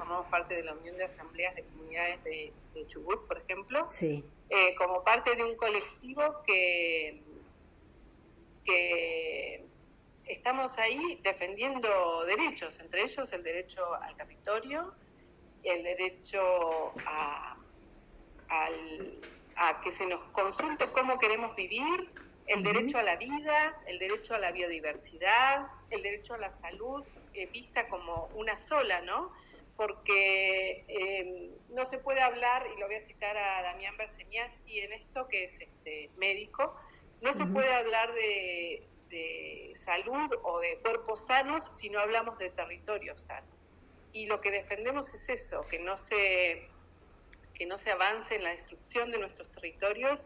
formamos 0.00 0.26
parte 0.28 0.54
de 0.54 0.62
la 0.62 0.72
Unión 0.72 0.96
de 0.96 1.04
Asambleas 1.04 1.54
de 1.54 1.62
Comunidades 1.64 2.24
de, 2.24 2.52
Chubut, 2.86 3.26
por 3.26 3.36
ejemplo, 3.36 3.86
sí. 3.90 4.24
Eh, 4.48 4.74
como 4.76 5.04
parte 5.04 5.36
de 5.36 5.44
un 5.44 5.54
colectivo 5.56 6.42
que, 6.46 7.20
que 8.64 9.66
estamos 10.24 10.78
ahí 10.78 11.20
defendiendo 11.22 12.24
derechos, 12.24 12.80
entre 12.80 13.02
ellos 13.02 13.30
el 13.34 13.42
derecho 13.42 13.94
al 13.96 14.16
capitorio, 14.16 14.94
el 15.62 15.82
derecho 15.82 16.94
a, 17.04 17.58
a 18.50 19.80
que 19.82 19.92
se 19.92 20.06
nos 20.06 20.20
consulte 20.32 20.90
cómo 20.92 21.18
queremos 21.18 21.54
vivir, 21.56 22.10
el 22.46 22.64
derecho 22.64 22.98
a 22.98 23.02
la 23.02 23.16
vida, 23.16 23.80
el 23.86 23.98
derecho 23.98 24.34
a 24.34 24.38
la 24.38 24.50
biodiversidad, 24.50 25.68
el 25.90 26.02
derecho 26.02 26.34
a 26.34 26.38
la 26.38 26.50
salud, 26.50 27.04
eh, 27.34 27.46
vista 27.46 27.88
como 27.88 28.28
una 28.34 28.58
sola, 28.58 29.00
¿no? 29.02 29.32
porque 29.80 30.84
eh, 30.88 31.56
no 31.70 31.86
se 31.86 31.96
puede 31.96 32.20
hablar, 32.20 32.66
y 32.76 32.78
lo 32.78 32.86
voy 32.86 32.96
a 32.96 33.00
citar 33.00 33.34
a 33.38 33.62
Damián 33.62 33.96
Berseñasi 33.96 34.78
en 34.78 34.92
esto, 34.92 35.26
que 35.26 35.44
es 35.44 35.58
este 35.58 36.10
médico, 36.18 36.76
no 37.22 37.32
se 37.32 37.46
puede 37.46 37.72
hablar 37.72 38.12
de, 38.12 38.86
salud 39.76 40.30
o 40.42 40.60
de 40.60 40.76
cuerpos 40.82 41.26
sanos 41.26 41.64
si 41.72 41.88
no 41.88 41.98
hablamos 41.98 42.36
de 42.36 42.50
territorio 42.50 43.16
sano. 43.16 43.46
Y 44.12 44.26
lo 44.26 44.42
que 44.42 44.50
defendemos 44.50 45.14
es 45.14 45.30
eso, 45.30 45.66
que 45.70 45.78
no 45.78 45.96
se, 45.96 46.68
que 47.60 47.66
no 47.66 47.76
se 47.76 47.90
avance 47.90 48.36
en 48.36 48.42
la 48.42 48.52
destrucción 48.52 49.10
de 49.10 49.18
nuestros 49.18 49.46
territorios 49.52 50.24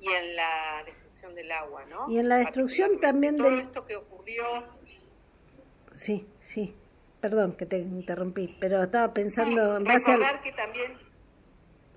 y 0.00 0.08
en 0.08 0.34
la 0.34 0.82
destrucción 0.86 1.34
del 1.34 1.52
agua, 1.52 1.84
¿no? 1.84 2.10
Y 2.10 2.18
en 2.18 2.26
la 2.26 2.36
destrucción 2.36 2.98
también 3.00 3.36
de... 3.36 3.42
Todo 3.42 3.58
esto 3.58 3.84
que 3.84 3.96
ocurrió... 3.96 4.44
Sí, 5.94 6.26
sí. 6.40 6.74
Perdón 7.20 7.54
que 7.58 7.66
te 7.66 7.76
interrumpí, 7.76 8.56
pero 8.58 8.82
estaba 8.82 9.12
pensando 9.12 9.76
en 9.76 9.84
base 9.84 10.10
recordar 10.10 10.40
que 10.40 10.52
también 10.52 10.96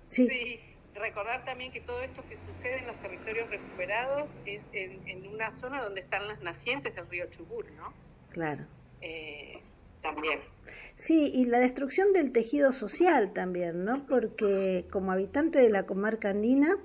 sí. 0.09 0.59
recordar 0.95 1.45
también 1.45 1.71
que 1.71 1.79
todo 1.79 2.01
esto 2.01 2.21
que 2.27 2.37
sucede 2.39 2.79
en 2.79 2.87
los 2.87 2.99
territorios 2.99 3.49
recuperados 3.49 4.31
es 4.45 4.67
en, 4.73 5.25
una 5.27 5.53
zona 5.53 5.81
donde 5.81 6.01
están 6.01 6.27
las 6.27 6.41
nacientes 6.41 6.93
del 6.93 7.09
río 7.09 7.27
Chubut, 7.27 7.69
¿no? 7.69 7.93
Claro. 8.31 8.65
Eh, 8.99 9.63
también. 10.03 10.39
Sí, 10.95 11.31
y 11.33 11.45
la 11.45 11.59
destrucción 11.59 12.13
del 12.13 12.31
tejido 12.31 12.71
social 12.71 13.33
también, 13.33 13.83
¿no? 13.83 14.05
Porque 14.05 14.85
como 14.91 15.11
habitante 15.11 15.59
de 15.59 15.69
la 15.69 15.87
comarca 15.87 16.29
andina, 16.29 16.77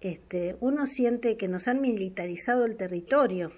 este, 0.00 0.56
uno 0.60 0.86
siente 0.86 1.36
que 1.36 1.48
nos 1.48 1.68
han 1.68 1.80
militarizado 1.80 2.64
el 2.64 2.76
territorio 2.76 3.52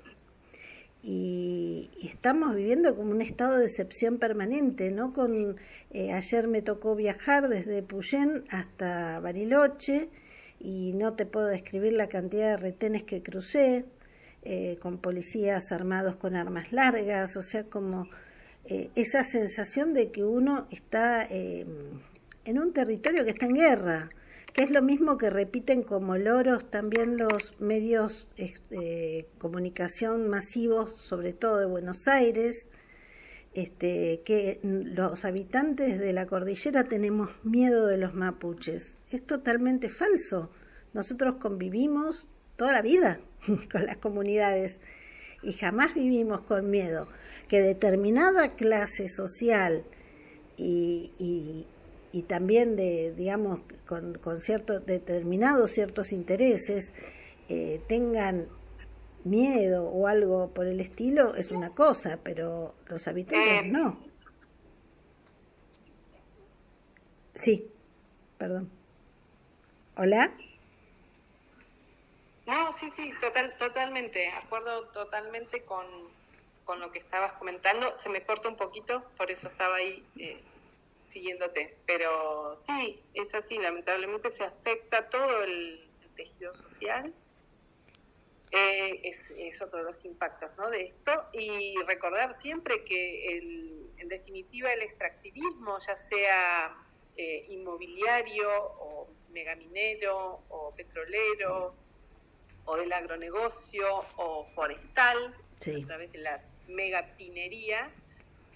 y, 1.02 1.90
estamos 2.02 2.54
viviendo 2.54 2.96
como 2.96 3.12
un 3.12 3.22
estado 3.22 3.58
de 3.58 3.64
excepción 3.64 4.18
permanente, 4.18 4.90
¿no? 4.90 5.12
Con 5.12 5.56
eh, 5.90 6.12
ayer 6.12 6.48
me 6.48 6.62
tocó 6.62 6.96
viajar 6.96 7.48
desde 7.48 7.82
Puyén 7.82 8.44
hasta 8.50 9.20
Bariloche 9.20 10.10
y 10.58 10.92
no 10.94 11.14
te 11.14 11.26
puedo 11.26 11.46
describir 11.46 11.92
la 11.92 12.08
cantidad 12.08 12.50
de 12.50 12.56
retenes 12.56 13.04
que 13.04 13.22
crucé 13.22 13.84
eh, 14.42 14.78
con 14.80 14.98
policías 14.98 15.70
armados 15.72 16.16
con 16.16 16.34
armas 16.34 16.72
largas, 16.72 17.36
o 17.36 17.42
sea, 17.42 17.64
como 17.64 18.08
eh, 18.68 18.90
esa 18.94 19.24
sensación 19.24 19.94
de 19.94 20.10
que 20.10 20.24
uno 20.24 20.66
está 20.70 21.26
en 21.26 22.58
un 22.58 22.72
territorio 22.72 23.24
que 23.24 23.30
está 23.30 23.46
en 23.46 23.54
guerra 23.54 24.10
que 24.58 24.64
es 24.64 24.70
lo 24.70 24.82
mismo 24.82 25.18
que 25.18 25.30
repiten 25.30 25.84
como 25.84 26.16
loros 26.16 26.68
también 26.68 27.16
los 27.16 27.54
medios 27.60 28.28
de 28.36 28.44
este, 28.46 29.28
comunicación 29.38 30.28
masivos, 30.28 30.96
sobre 30.96 31.32
todo 31.32 31.58
de 31.58 31.66
Buenos 31.66 32.08
Aires, 32.08 32.68
este, 33.54 34.22
que 34.24 34.58
los 34.62 35.24
habitantes 35.24 36.00
de 36.00 36.12
la 36.12 36.26
cordillera 36.26 36.84
tenemos 36.84 37.30
miedo 37.44 37.86
de 37.86 37.98
los 37.98 38.14
mapuches. 38.14 38.96
Es 39.12 39.24
totalmente 39.24 39.88
falso. 39.88 40.50
Nosotros 40.92 41.36
convivimos 41.36 42.26
toda 42.56 42.72
la 42.72 42.82
vida 42.82 43.20
con 43.70 43.86
las 43.86 43.98
comunidades 43.98 44.80
y 45.42 45.52
jamás 45.52 45.94
vivimos 45.94 46.42
con 46.42 46.70
miedo 46.70 47.08
que 47.48 47.60
determinada 47.60 48.54
clase 48.56 49.08
social 49.08 49.84
y, 50.56 51.66
y 52.12 52.22
también 52.22 52.76
de, 52.76 53.12
digamos, 53.16 53.60
con, 53.86 54.14
con 54.18 54.40
ciertos 54.40 54.84
determinados 54.86 55.70
ciertos 55.70 56.12
intereses 56.12 56.92
eh, 57.48 57.80
tengan 57.86 58.48
miedo 59.24 59.88
o 59.88 60.06
algo 60.06 60.50
por 60.50 60.66
el 60.66 60.80
estilo 60.80 61.34
es 61.34 61.50
una 61.50 61.74
cosa, 61.74 62.18
pero 62.22 62.74
los 62.88 63.06
habitantes 63.08 63.62
eh, 63.64 63.68
no. 63.68 63.98
Sí, 67.34 67.70
perdón. 68.36 68.70
¿Hola? 69.96 70.32
No, 72.48 72.72
sí, 72.72 72.90
sí, 72.96 73.12
total, 73.20 73.54
totalmente, 73.58 74.26
acuerdo 74.28 74.88
totalmente 74.88 75.64
con, 75.64 75.84
con 76.64 76.80
lo 76.80 76.90
que 76.90 76.98
estabas 76.98 77.34
comentando. 77.34 77.94
Se 77.98 78.08
me 78.08 78.22
corta 78.22 78.48
un 78.48 78.56
poquito, 78.56 79.04
por 79.18 79.30
eso 79.30 79.48
estaba 79.48 79.76
ahí 79.76 80.02
eh, 80.16 80.40
siguiéndote. 81.08 81.76
Pero 81.84 82.56
sí, 82.56 83.02
es 83.12 83.34
así, 83.34 83.58
lamentablemente 83.58 84.30
se 84.30 84.44
afecta 84.44 85.10
todo 85.10 85.44
el, 85.44 85.84
tejido 86.16 86.54
social. 86.54 87.12
Eh, 88.50 89.02
es, 89.04 89.60
otro 89.60 89.84
de 89.84 89.92
los 89.92 90.02
impactos 90.06 90.50
¿no? 90.56 90.70
de 90.70 90.86
esto. 90.86 91.28
Y 91.34 91.74
recordar 91.86 92.34
siempre 92.34 92.82
que, 92.84 93.36
el, 93.36 93.90
en 93.98 94.08
definitiva, 94.08 94.72
el 94.72 94.80
extractivismo, 94.80 95.78
ya 95.80 95.98
sea 95.98 96.74
eh, 97.14 97.44
inmobiliario 97.50 98.50
o 98.50 99.10
megaminero 99.32 100.40
o 100.48 100.74
petrolero 100.74 101.74
o 102.68 102.76
del 102.76 102.92
agronegocio 102.92 104.04
o 104.16 104.44
forestal, 104.54 105.34
a 105.56 105.86
través 105.86 106.12
de 106.12 106.18
la 106.18 106.40
megapinería, 106.68 107.90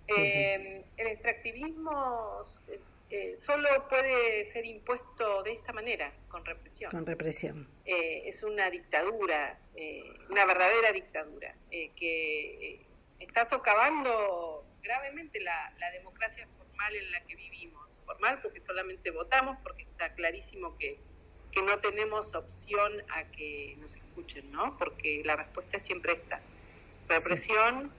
eh, 0.06 0.84
el 0.96 1.06
extractivismo 1.06 2.44
eh, 3.08 3.36
solo 3.36 3.88
puede 3.88 4.44
ser 4.46 4.66
impuesto 4.66 5.42
de 5.42 5.52
esta 5.52 5.72
manera, 5.72 6.12
con 6.28 6.44
represión. 6.44 6.90
Con 6.90 7.06
represión. 7.06 7.68
Eh, 7.86 8.22
es 8.26 8.42
una 8.42 8.70
dictadura, 8.70 9.58
una 10.28 10.44
verdadera 10.44 10.92
dictadura, 10.92 11.54
que 11.70 12.84
está 13.18 13.46
socavando 13.46 14.66
gravemente 14.82 15.40
la, 15.40 15.72
democracia 15.92 16.46
formal 16.58 16.94
en 16.94 17.10
la 17.10 17.24
que 17.24 17.34
vivimos. 17.34 17.88
Formal 18.04 18.42
porque 18.42 18.60
solamente 18.60 19.10
votamos, 19.10 19.56
porque 19.62 19.84
está 19.84 20.12
clarísimo 20.14 20.76
que, 20.76 20.98
que 21.52 21.62
no 21.62 21.78
tenemos 21.78 22.34
opción 22.34 22.92
a 23.10 23.24
que 23.24 23.76
nos 23.80 23.94
escuchen, 23.94 24.50
¿no? 24.50 24.76
Porque 24.78 25.22
la 25.24 25.36
respuesta 25.36 25.76
es 25.76 25.82
siempre 25.82 26.14
esta. 26.14 26.40
Represión, 27.08 27.90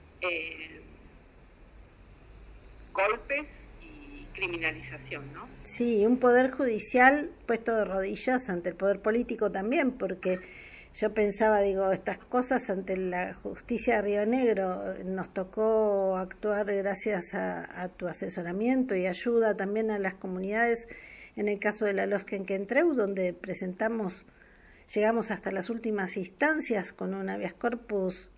golpes 2.92 3.48
y 3.82 4.26
criminalización, 4.34 5.32
¿no? 5.32 5.48
Sí, 5.62 6.04
un 6.04 6.18
poder 6.18 6.50
judicial 6.50 7.30
puesto 7.46 7.76
de 7.76 7.84
rodillas 7.84 8.48
ante 8.48 8.70
el 8.70 8.76
poder 8.76 9.00
político 9.00 9.50
también, 9.50 9.92
porque 9.92 10.40
yo 10.94 11.12
pensaba, 11.12 11.60
digo, 11.60 11.90
estas 11.90 12.18
cosas 12.18 12.70
ante 12.70 12.96
la 12.96 13.34
justicia 13.34 13.96
de 13.96 14.02
Río 14.02 14.26
Negro, 14.26 14.94
nos 15.04 15.34
tocó 15.34 16.16
actuar 16.16 16.66
gracias 16.66 17.34
a, 17.34 17.88
tu 17.96 18.06
asesoramiento 18.06 18.94
y 18.94 19.06
ayuda 19.06 19.56
también 19.56 19.90
a 19.90 19.98
las 19.98 20.14
comunidades, 20.14 20.86
en 21.36 21.48
el 21.48 21.58
caso 21.58 21.84
de 21.84 21.92
la 21.92 22.06
Losca 22.06 22.36
en 22.36 22.44
Kentreu, 22.44 22.94
donde 22.94 23.32
presentamos, 23.32 24.26
llegamos 24.94 25.30
hasta 25.30 25.50
las 25.52 25.70
últimas 25.70 26.16
instancias 26.16 26.92
con 26.92 27.14
un 27.14 27.28
habeas 27.28 27.54
corpus, 27.54 28.30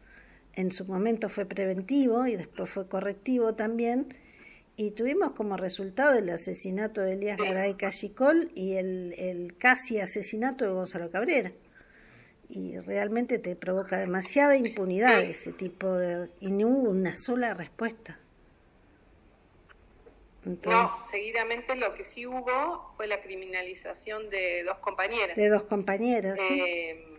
en 0.55 0.73
su 0.73 0.87
momento 0.87 1.29
fue 1.29 1.45
preventivo 1.45 2.27
y 2.27 2.37
después 2.37 2.71
fue 2.71 2.89
correctivo 2.89 3.55
también, 3.55 4.15
y 4.77 4.91
tuvimos 4.91 5.33
como 5.33 5.57
resultado 5.57 6.19
el 6.19 6.29
asesinato 6.31 7.01
de 7.01 7.15
Elías 7.15 7.39
Garay 7.39 7.75
Cachicol 7.75 8.51
y 8.55 8.75
el, 8.75 9.15
el 9.17 9.57
casi 9.57 10.01
asesinato 10.01 10.65
de 10.65 10.73
Gonzalo 10.73 11.11
Cabrera 11.11 11.53
y 12.49 12.79
realmente 12.79 13.39
te 13.39 13.57
provoca 13.57 13.99
demasiada 13.99 14.57
impunidad 14.57 15.23
ese 15.23 15.53
tipo 15.53 15.93
de... 15.93 16.31
y 16.41 16.51
no 16.51 16.69
hubo 16.69 16.91
una 16.91 17.17
sola 17.17 17.55
respuesta. 17.55 18.19
No, 20.47 21.05
seguidamente 21.11 21.75
lo 21.75 21.95
que 21.95 22.05
sí 22.05 22.27
hubo 22.27 22.93
fue 22.97 23.07
la 23.07 23.21
criminalización 23.21 24.31
de 24.31 24.63
dos 24.65 24.79
compañeras. 24.79 25.37
De 25.37 25.49
dos 25.49 25.65
compañeras, 25.65 26.39
sí. 26.39 26.63
Em, 26.65 27.17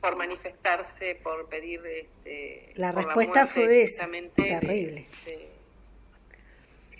por 0.00 0.16
manifestarse, 0.16 1.16
por 1.16 1.48
pedir... 1.48 1.80
Este, 1.86 2.72
la 2.74 2.92
respuesta 2.92 3.46
fue 3.46 3.82
esa, 3.82 4.06
terrible. 4.36 5.06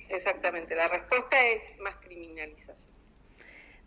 exactamente, 0.09 0.75
la 0.75 0.89
respuesta 0.89 1.47
es 1.47 1.79
más 1.81 1.97
criminalización 1.97 2.97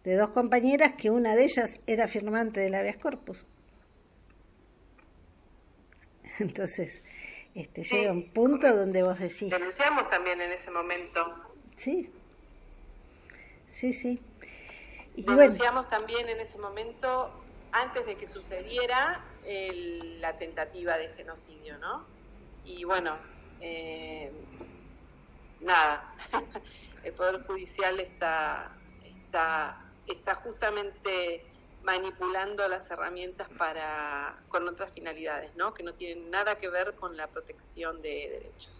de 0.03 0.15
dos 0.15 0.29
compañeras 0.29 0.93
que 0.95 1.09
una 1.09 1.35
de 1.35 1.43
ellas 1.43 1.77
era 1.85 2.07
firmante 2.07 2.59
del 2.61 2.75
habeas 2.75 2.97
corpus. 2.97 3.45
Entonces, 6.39 7.03
este, 7.59 7.83
llega 7.83 8.11
un 8.11 8.29
punto 8.31 8.75
donde 8.75 9.03
vos 9.03 9.19
decís... 9.19 9.49
Denunciamos 9.49 10.09
también 10.09 10.41
en 10.41 10.51
ese 10.51 10.71
momento. 10.71 11.35
Sí, 11.75 12.11
sí, 13.69 13.93
sí. 13.93 14.19
Y 15.15 15.23
Denunciamos 15.23 15.89
también 15.89 16.29
en 16.29 16.39
ese 16.39 16.57
momento, 16.57 17.31
antes 17.71 18.05
de 18.05 18.15
que 18.15 18.27
sucediera, 18.27 19.23
la 20.19 20.35
tentativa 20.35 20.97
de 20.97 21.09
genocidio, 21.09 21.77
¿no? 21.79 22.05
Y 22.63 22.83
bueno, 22.83 23.17
eh, 23.61 24.31
nada, 25.61 26.13
el 27.03 27.13
Poder 27.13 27.43
Judicial 27.45 27.99
está, 27.99 28.71
está 29.03 29.89
está 30.13 30.35
justamente 30.35 31.43
manipulando 31.83 32.67
las 32.67 32.89
herramientas 32.91 33.47
para 33.57 34.37
con 34.49 34.67
otras 34.67 34.91
finalidades, 34.91 35.55
¿no? 35.55 35.73
Que 35.73 35.83
no 35.83 35.93
tienen 35.93 36.29
nada 36.29 36.55
que 36.55 36.69
ver 36.69 36.93
con 36.95 37.17
la 37.17 37.27
protección 37.27 38.01
de 38.01 38.29
derechos. 38.31 38.79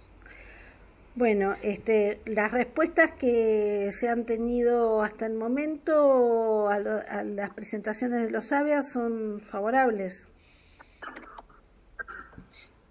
Bueno, 1.15 1.55
este, 1.62 2.21
las 2.25 2.51
respuestas 2.51 3.12
que 3.12 3.91
se 3.91 4.07
han 4.07 4.25
tenido 4.25 5.01
hasta 5.01 5.25
el 5.25 5.33
momento 5.33 6.69
a, 6.69 6.79
las 6.79 7.49
presentaciones 7.53 8.23
de 8.23 8.31
los 8.31 8.47
sabias 8.47 8.91
son 8.93 9.41
favorables. 9.41 10.27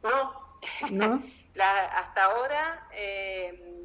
No, 0.02 0.58
¿No? 0.90 1.22
hasta 1.58 2.24
ahora 2.24 2.86
eh, 2.92 3.84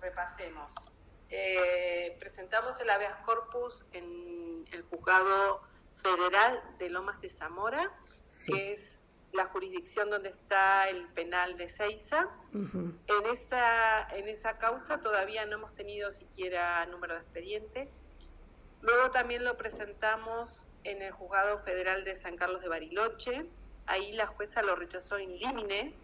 repasemos. 0.00 0.75
Eh, 1.30 2.16
presentamos 2.20 2.78
el 2.80 2.90
habeas 2.90 3.18
corpus 3.24 3.84
en 3.92 4.64
el 4.72 4.82
juzgado 4.82 5.60
federal 5.94 6.62
de 6.78 6.90
Lomas 6.90 7.20
de 7.20 7.30
Zamora, 7.30 7.90
que 8.46 8.74
es 8.74 9.02
la 9.32 9.46
jurisdicción 9.46 10.10
donde 10.10 10.30
está 10.30 10.88
el 10.88 11.06
penal 11.08 11.56
de 11.56 11.68
Ceiza. 11.68 12.28
en, 12.52 13.26
esa, 13.32 14.08
en 14.16 14.28
esa 14.28 14.58
causa 14.58 14.98
todavía 15.00 15.44
no 15.46 15.56
hemos 15.56 15.74
tenido 15.74 16.12
siquiera 16.12 16.84
número 16.86 17.14
de 17.14 17.20
expediente. 17.20 17.90
Luego 18.82 19.10
también 19.10 19.44
lo 19.44 19.56
presentamos 19.56 20.62
en 20.84 21.02
el 21.02 21.12
juzgado 21.12 21.58
federal 21.58 22.04
de 22.04 22.14
San 22.14 22.36
Carlos 22.36 22.62
de 22.62 22.68
Bariloche. 22.68 23.46
Ahí 23.86 24.12
la 24.12 24.26
jueza 24.26 24.62
lo 24.62 24.76
rechazó 24.76 25.18
in 25.18 25.38
limine 25.38 25.94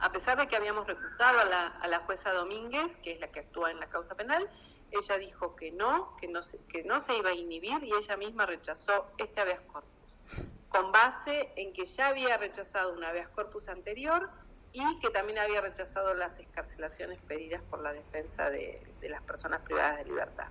a 0.00 0.10
pesar 0.12 0.38
de 0.38 0.48
que 0.48 0.56
habíamos 0.56 0.86
reclutado 0.86 1.40
a 1.40 1.88
la, 1.88 1.98
jueza 2.00 2.32
Domínguez, 2.32 2.96
que 3.02 3.12
es 3.12 3.20
la 3.20 3.28
que 3.28 3.40
actúa 3.40 3.70
en 3.70 3.78
la 3.78 3.88
causa 3.88 4.14
penal, 4.14 4.48
ella 4.90 5.18
dijo 5.18 5.54
que 5.56 5.70
no, 5.70 6.16
que 6.16 6.26
no, 6.26 6.42
se, 6.42 6.58
que 6.66 6.82
no 6.84 7.00
se 7.00 7.16
iba 7.16 7.30
a 7.30 7.34
inhibir 7.34 7.84
y 7.84 7.92
ella 7.92 8.16
misma 8.16 8.46
rechazó 8.46 9.12
este 9.18 9.40
habeas 9.40 9.60
corpus, 9.60 10.14
con 10.68 10.90
base 10.90 11.52
en 11.56 11.72
que 11.72 11.84
ya 11.84 12.08
había 12.08 12.36
rechazado 12.38 12.92
un 12.94 13.04
habeas 13.04 13.28
corpus 13.28 13.68
anterior 13.68 14.30
y 14.72 14.98
que 15.00 15.10
también 15.10 15.38
había 15.38 15.60
rechazado 15.60 16.14
las 16.14 16.38
escarcelaciones 16.38 17.20
pedidas 17.22 17.62
por 17.62 17.80
la 17.82 17.92
defensa 17.92 18.50
de, 18.50 18.82
las 19.02 19.22
personas 19.22 19.60
privadas 19.62 19.98
de 19.98 20.04
libertad. 20.06 20.48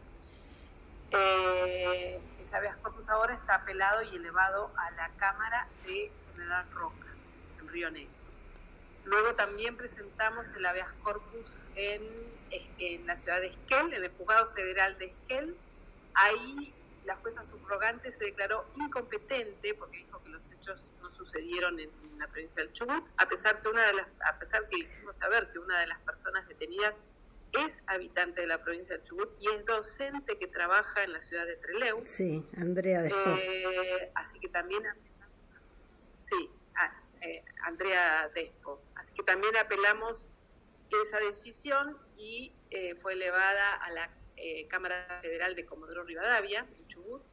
Eh, 1.12 2.22
ese 2.40 2.56
habeas 2.56 2.78
corpus 2.78 3.10
ahora 3.10 3.34
está 3.34 3.56
apelado 3.56 4.04
y 4.04 4.16
elevado 4.16 4.72
a 4.78 4.92
la 4.92 5.10
Cámara 5.18 5.68
de 5.86 6.12
General 6.34 6.70
Roca, 6.72 7.08
en 7.60 7.68
Río 7.68 7.90
Negro. 7.90 8.19
Luego 9.06 9.34
también 9.36 9.76
presentamos 9.76 10.52
el 10.56 10.66
habeas 10.66 10.92
corpus 11.04 11.48
en, 11.76 12.02
en 12.80 13.08
la 13.08 13.16
ciudad 13.16 13.42
de 13.42 13.48
Esquel, 13.48 13.94
en 13.94 14.04
el 14.04 14.12
juzgado 14.12 14.50
federal 14.52 14.98
de 14.98 15.06
Esquel. 15.06 15.56
Ahí 16.14 16.74
la 17.06 17.16
jueza 17.16 17.44
subrogante 17.44 18.12
se 18.12 18.26
declaró 18.26 18.66
incompetente 18.76 19.74
porque 19.74 19.98
dijo 19.98 20.22
que 20.24 20.30
los 20.30 20.42
hechos 20.52 20.82
no 21.02 21.10
sucedieron 21.10 21.80
en, 21.80 21.90
la 22.20 22.28
provincia 22.28 22.62
del 22.62 22.74
Chubut, 22.74 23.02
a 23.16 23.30
pesar 23.30 23.62
que 23.62 23.70
una 23.70 23.88
de 23.88 23.94
las, 23.94 24.08
a 24.26 24.38
pesar 24.38 24.68
que 24.68 24.78
hicimos 24.78 25.16
saber 25.16 25.50
que 25.54 25.60
una 25.60 25.80
de 25.80 25.88
las 25.88 26.00
personas 26.02 26.46
detenidas 26.50 26.94
es 27.54 27.74
habitante 27.88 28.42
de 28.42 28.48
la 28.48 28.62
provincia 28.62 28.96
del 28.98 29.06
Chubut 29.06 29.30
y 29.40 29.48
es 29.56 29.66
docente 29.66 30.38
que 30.38 30.48
trabaja 30.48 31.04
en 31.06 31.14
la 31.14 31.22
ciudad 31.22 31.46
de 31.46 31.56
Treleu. 31.56 32.06
Sí, 32.06 32.46
Andrea. 32.58 33.06
Eh, 33.06 34.12
así 34.16 34.38
que 34.40 34.50
también, 34.50 34.84
sí, 36.26 36.52
eh, 37.22 37.44
Andrea 37.64 38.30
Despo. 38.36 38.82
Así 39.10 39.16
que 39.16 39.24
también 39.24 39.58
apelamos 39.58 40.24
esa 40.92 41.18
decisión 41.20 41.98
y 42.16 42.54
eh, 42.70 42.94
fue 42.94 43.14
elevada 43.14 43.74
a 43.74 43.90
la 43.90 44.12
eh, 44.38 44.68
Cámara 44.68 45.20
Federal 45.24 45.56
de 45.56 45.66
Comodoro 45.66 46.04
Rivadavia, 46.04 46.68
en 46.78 46.88
Chubut. 46.88 47.24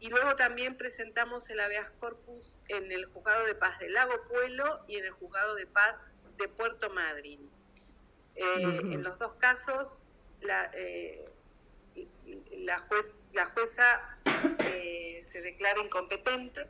Y 0.00 0.08
luego 0.08 0.34
también 0.34 0.76
presentamos 0.76 1.48
el 1.48 1.60
habeas 1.60 1.88
corpus 2.00 2.56
en 2.66 2.90
el 2.90 3.04
Juzgado 3.06 3.46
de 3.46 3.54
Paz 3.54 3.78
del 3.78 3.92
Lago 3.92 4.14
Pueblo 4.28 4.84
y 4.88 4.96
en 4.96 5.04
el 5.04 5.12
Juzgado 5.12 5.54
de 5.54 5.68
Paz 5.68 6.02
de 6.38 6.48
Puerto 6.48 6.90
Madryn. 6.90 7.48
En 8.34 9.04
los 9.04 9.16
dos 9.20 9.34
casos, 9.34 10.00
la, 10.40 10.72
la, 12.50 12.80
juez, 12.80 13.20
la 13.32 13.46
jueza 13.46 14.18
se 15.30 15.40
declara 15.40 15.80
incompetente 15.80 16.66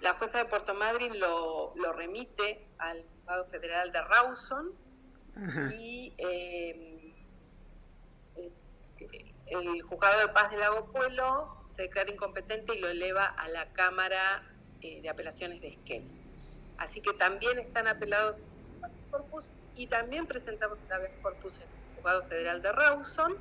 la 0.00 0.14
jueza 0.14 0.38
de 0.38 0.44
Puerto 0.44 0.74
Madryn 0.74 1.18
lo, 1.18 1.74
lo 1.76 1.92
remite 1.92 2.66
al 2.78 3.02
juzgado 3.02 3.44
federal 3.46 3.92
de 3.92 4.02
Rawson 4.02 4.72
y 5.78 6.12
em, 6.18 7.14
eh, 8.36 8.52
el 9.46 9.82
juzgado 9.82 10.20
de 10.20 10.28
paz 10.28 10.50
de 10.50 10.56
Lago 10.58 10.86
Pueblo 10.86 11.56
se 11.68 11.82
declara 11.82 12.10
incompetente 12.10 12.74
y 12.74 12.80
lo 12.80 12.88
eleva 12.88 13.26
a 13.26 13.48
la 13.48 13.72
Cámara 13.72 14.42
eh, 14.80 15.00
de 15.00 15.08
Apelaciones 15.08 15.60
de 15.60 15.68
Esquel. 15.68 16.02
Así 16.76 17.00
que 17.00 17.12
también 17.14 17.58
están 17.58 17.86
apelados 17.86 18.42
corpus 19.10 19.44
y 19.76 19.86
también 19.86 20.26
presentamos 20.26 20.78
la 20.88 20.98
vez 20.98 21.12
corpus 21.22 21.52
en 21.54 21.62
el 21.62 21.96
juzgado 21.96 22.22
federal 22.24 22.62
de 22.62 22.72
Rawson 22.72 23.36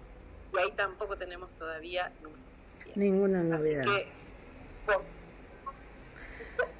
y 0.54 0.58
ahí 0.60 0.72
tampoco 0.74 1.18
tenemos 1.18 1.50
todavía 1.58 2.12
ninguna 2.96 3.44
novedad 3.44 3.86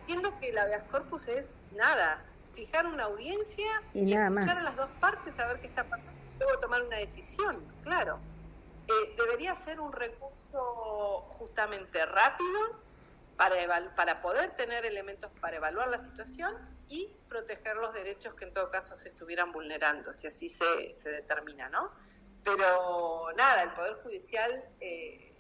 siendo 0.08 0.40
que 0.40 0.54
la 0.54 0.64
habeas 0.64 0.84
corpus 0.86 1.28
es 1.28 1.46
nada, 1.74 2.24
fijar 2.56 2.86
una 2.88 3.04
audiencia 3.04 3.84
y, 3.94 4.14
escuchar 4.14 4.58
a 4.58 4.64
las 4.64 4.76
dos 4.78 4.90
partes, 5.02 5.38
a 5.38 5.48
ver 5.48 5.60
qué 5.60 5.68
está 5.68 5.84
pasando, 5.84 6.14
luego 6.40 6.60
tomar 6.60 6.82
una 6.82 6.98
decisión, 6.98 7.62
claro. 7.84 8.18
Eh, 8.88 9.16
debería 9.18 9.54
ser 9.54 9.82
un 9.82 9.92
recurso 9.92 11.26
justamente 11.38 12.06
rápido 12.06 12.80
para, 13.36 13.94
para 13.96 14.22
poder 14.22 14.56
tener 14.56 14.86
elementos 14.86 15.30
para 15.42 15.58
evaluar 15.58 15.90
la 15.90 16.00
situación 16.00 16.56
y 16.88 17.14
proteger 17.28 17.76
los 17.76 17.94
derechos 17.94 18.34
que 18.36 18.46
en 18.46 18.54
todo 18.54 18.72
caso 18.72 18.96
se 18.96 19.10
estuvieran 19.10 19.52
vulnerando, 19.52 20.14
si 20.14 20.28
así 20.28 20.48
se, 20.48 20.96
se 21.00 21.10
determina, 21.10 21.68
¿no? 21.68 21.92
Pero 22.46 23.28
nada, 23.36 23.64
el 23.64 23.72
Poder 23.72 23.96
Judicial 24.04 24.64
eh, 24.80 25.34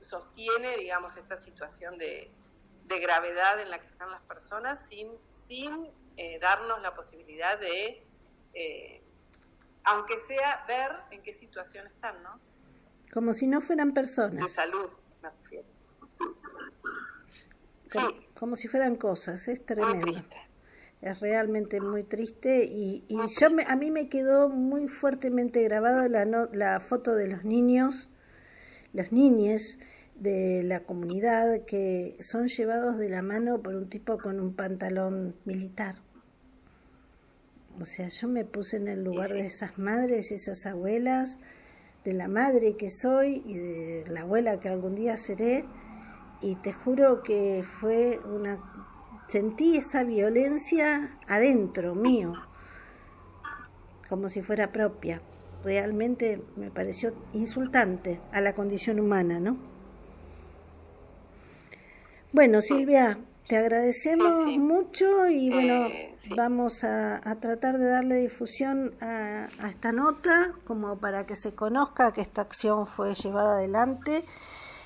sostiene, 0.00 0.76
digamos, 0.76 1.16
esta 1.16 1.36
situación 1.36 1.98
de, 1.98 2.30
de 2.84 3.00
gravedad 3.00 3.60
en 3.60 3.70
la 3.70 3.80
que 3.80 3.86
están 3.86 4.10
las 4.10 4.22
personas 4.22 4.86
sin, 4.88 5.08
sin 5.28 5.88
eh, 6.16 6.38
darnos 6.40 6.80
la 6.82 6.94
posibilidad 6.94 7.58
de, 7.58 8.06
eh, 8.52 9.02
aunque 9.84 10.18
sea, 10.26 10.64
ver 10.68 10.90
en 11.10 11.22
qué 11.22 11.32
situación 11.32 11.86
están, 11.86 12.22
¿no? 12.22 12.40
Como 13.12 13.32
si 13.32 13.46
no 13.46 13.60
fueran 13.60 13.92
personas. 13.92 14.42
De 14.42 14.48
salud, 14.48 14.90
me 15.22 15.30
refiero. 15.30 15.68
Como, 17.92 18.10
sí. 18.10 18.26
como 18.38 18.56
si 18.56 18.68
fueran 18.68 18.96
cosas, 18.96 19.46
es 19.48 19.64
tremendo. 19.64 20.20
Es 21.00 21.20
realmente 21.20 21.80
muy 21.80 22.02
triste 22.02 22.64
y, 22.64 23.04
y 23.08 23.18
yo 23.38 23.50
me, 23.50 23.64
a 23.64 23.76
mí 23.76 23.90
me 23.90 24.08
quedó 24.08 24.48
muy 24.48 24.88
fuertemente 24.88 25.62
grabado 25.62 26.08
la, 26.08 26.24
la 26.24 26.80
foto 26.80 27.14
de 27.14 27.28
los 27.28 27.44
niños, 27.44 28.08
los 28.94 29.12
niñes, 29.12 29.78
de 30.16 30.62
la 30.64 30.80
comunidad 30.80 31.64
que 31.64 32.16
son 32.20 32.48
llevados 32.48 32.98
de 32.98 33.08
la 33.08 33.22
mano 33.22 33.60
por 33.62 33.74
un 33.74 33.88
tipo 33.88 34.18
con 34.18 34.40
un 34.40 34.54
pantalón 34.54 35.34
militar. 35.44 35.96
O 37.80 37.84
sea, 37.84 38.08
yo 38.08 38.28
me 38.28 38.44
puse 38.44 38.76
en 38.76 38.86
el 38.86 39.02
lugar 39.02 39.30
de 39.30 39.46
esas 39.46 39.78
madres, 39.78 40.30
esas 40.30 40.64
abuelas, 40.66 41.38
de 42.04 42.12
la 42.12 42.28
madre 42.28 42.76
que 42.76 42.90
soy 42.90 43.42
y 43.46 43.56
de 43.56 44.04
la 44.08 44.22
abuela 44.22 44.60
que 44.60 44.68
algún 44.68 44.94
día 44.94 45.16
seré, 45.16 45.64
y 46.40 46.56
te 46.56 46.72
juro 46.72 47.22
que 47.22 47.64
fue 47.80 48.20
una... 48.24 48.60
sentí 49.28 49.76
esa 49.76 50.04
violencia 50.04 51.18
adentro 51.26 51.94
mío, 51.94 52.34
como 54.08 54.28
si 54.28 54.42
fuera 54.42 54.70
propia. 54.70 55.22
Realmente 55.64 56.42
me 56.56 56.70
pareció 56.70 57.14
insultante 57.32 58.20
a 58.32 58.40
la 58.42 58.54
condición 58.54 59.00
humana, 59.00 59.40
¿no? 59.40 59.73
Bueno, 62.34 62.60
Silvia, 62.60 63.16
te 63.46 63.56
agradecemos 63.56 64.46
mucho 64.58 65.28
y 65.28 65.52
bueno, 65.52 65.86
eh, 65.86 66.16
vamos 66.36 66.82
a, 66.82 67.20
tratar 67.40 67.78
de 67.78 67.86
darle 67.86 68.16
difusión 68.16 68.92
a, 69.00 69.46
esta 69.68 69.92
nota 69.92 70.52
como 70.64 70.98
para 70.98 71.26
que 71.26 71.36
se 71.36 71.54
conozca 71.54 72.12
que 72.12 72.22
esta 72.22 72.42
acción 72.42 72.88
fue 72.88 73.14
llevada 73.14 73.58
adelante 73.58 74.24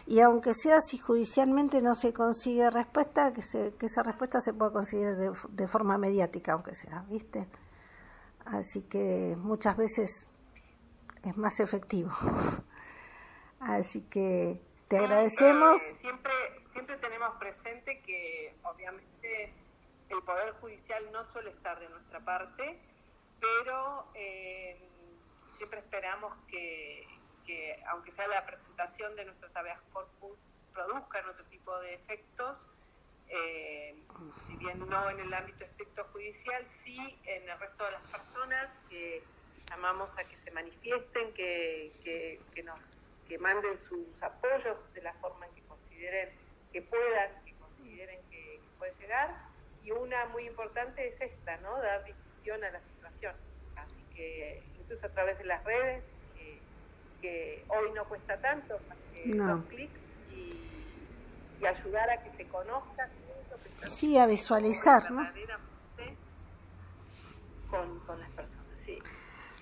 y 0.07 0.21
aunque 0.21 0.53
sea 0.53 0.83
si 0.83 0.99
judicialmente 0.99 1.81
no 1.81 1.95
se 1.95 2.13
consigue 2.13 2.69
respuesta, 2.69 3.33
que, 3.33 3.41
se, 3.41 3.73
que 3.79 3.87
esa 3.87 4.03
respuesta 4.03 4.43
se 4.43 4.53
pueda 4.53 4.71
conseguir 4.71 5.17
de, 5.17 5.33
de 5.49 5.69
forma 5.69 5.97
mediática, 5.97 6.53
aunque 6.53 6.75
sea, 6.75 7.07
¿viste? 7.09 7.49
Así 8.45 8.83
que 8.83 9.39
muchas 9.39 9.75
veces 9.79 10.29
es 11.25 11.37
más 11.39 11.61
efectivo. 11.61 12.11
Así 13.59 14.03
que 14.03 14.61
te 14.89 14.99
agradecemos. 14.99 15.81
siempre 15.81 15.99
siempre 16.01 16.58
presente 17.37 18.01
que 18.01 18.55
obviamente 18.63 19.53
el 20.09 20.23
Poder 20.23 20.53
Judicial 20.61 21.05
no 21.13 21.31
suele 21.33 21.51
estar 21.51 21.79
de 21.79 21.89
nuestra 21.89 22.21
parte, 22.21 22.79
pero 23.41 24.07
eh, 24.15 24.81
siempre 25.57 25.81
esperamos 25.81 26.35
que, 26.49 27.07
aunque 27.89 28.13
sea 28.13 28.29
la 28.29 28.45
presentación 28.47 29.15
de 29.17 29.25
nuestros 29.27 29.55
habeas 29.57 29.81
corpus, 29.93 30.39
produzcan 30.73 31.29
otro 31.29 31.45
tipo 31.47 31.79
de 31.81 31.95
efectos, 31.95 32.57
eh, 33.29 33.95
si 34.47 34.57
bien 34.57 34.79
no 34.89 35.11
en 35.11 35.21
el 35.21 35.35
ámbito 35.35 35.65
estricto 35.65 36.05
judicial, 36.13 36.67
sí 36.85 37.19
en 37.25 37.49
el 37.49 37.59
resto 37.59 37.85
de 37.85 37.91
las 37.93 38.03
personas 38.03 38.71
que 38.89 39.23
llamamos 39.69 40.11
a 40.19 40.25
que 40.25 40.37
se 40.37 40.51
manifiesten, 40.51 41.35
que, 41.35 42.41
que 43.29 43.39
manden 43.39 43.79
sus 43.79 44.23
apoyos 44.23 44.79
de 44.95 45.03
la 45.03 45.13
forma 45.15 45.47
en 45.47 45.55
que 45.55 45.63
consideren 45.63 46.48
que 46.73 46.83
puedan, 46.83 47.45
que 47.45 47.55
consideren 47.55 48.21
que, 48.31 48.61
puede 48.79 48.95
llegar. 49.01 49.35
Y 49.83 49.91
una 49.91 50.27
muy 50.27 50.47
importante 50.47 51.09
es 51.09 51.21
esta, 51.21 51.57
¿no? 51.59 51.79
Dar 51.81 52.05
difusión 52.05 52.63
a 52.63 52.71
la 52.71 52.81
situación. 52.81 53.35
Así 53.77 54.05
que 54.15 54.63
incluso 54.81 55.07
a 55.07 55.11
través 55.11 55.39
de 55.39 55.45
las 55.45 55.65
redes, 55.65 56.05
que 57.21 57.65
hoy 57.69 57.91
no 57.95 58.05
cuesta 58.05 58.41
tanto, 58.41 58.79
más 58.89 58.99
que 59.13 59.35
dos 59.35 59.65
clics, 59.65 60.01
y, 60.33 61.67
ayudar 61.67 62.09
a 62.11 62.23
que 62.23 62.31
se 62.37 62.47
conozca. 62.49 63.09
Sí, 63.85 64.17
a 64.17 64.27
visualizar, 64.27 65.11
¿no? 65.11 65.29
Con, 67.71 68.01
con 68.01 68.21
las 68.21 68.31
personas, 68.31 68.81
sí. 68.81 68.99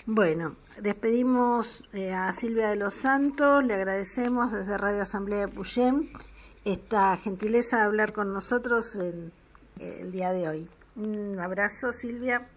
Bueno, 0.04 0.56
despedimos 0.80 1.82
eh, 1.92 2.12
a 2.12 2.32
Silvia 2.32 2.68
de 2.68 2.76
los 2.76 2.94
Santos, 2.94 3.64
le 3.64 3.74
agradecemos 3.74 4.52
desde 4.52 4.78
Radio 4.78 5.02
Asamblea 5.02 5.40
de 5.40 5.48
Puyén 5.48 6.12
esta 6.66 7.16
gentileza 7.16 7.76
de 7.76 7.82
hablar 7.84 8.12
con 8.12 8.32
nosotros 8.32 8.96
en, 8.96 9.32
el 9.78 10.10
día 10.10 10.32
de 10.32 10.48
hoy. 10.48 10.68
Un 10.96 11.38
abrazo, 11.40 11.92
Silvia, 11.92 12.48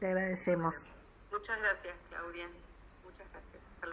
te 0.00 0.06
agradecemos. 0.06 0.88
Muchas 1.30 1.58
gracias, 1.58 1.94
Claudia. 2.08 2.48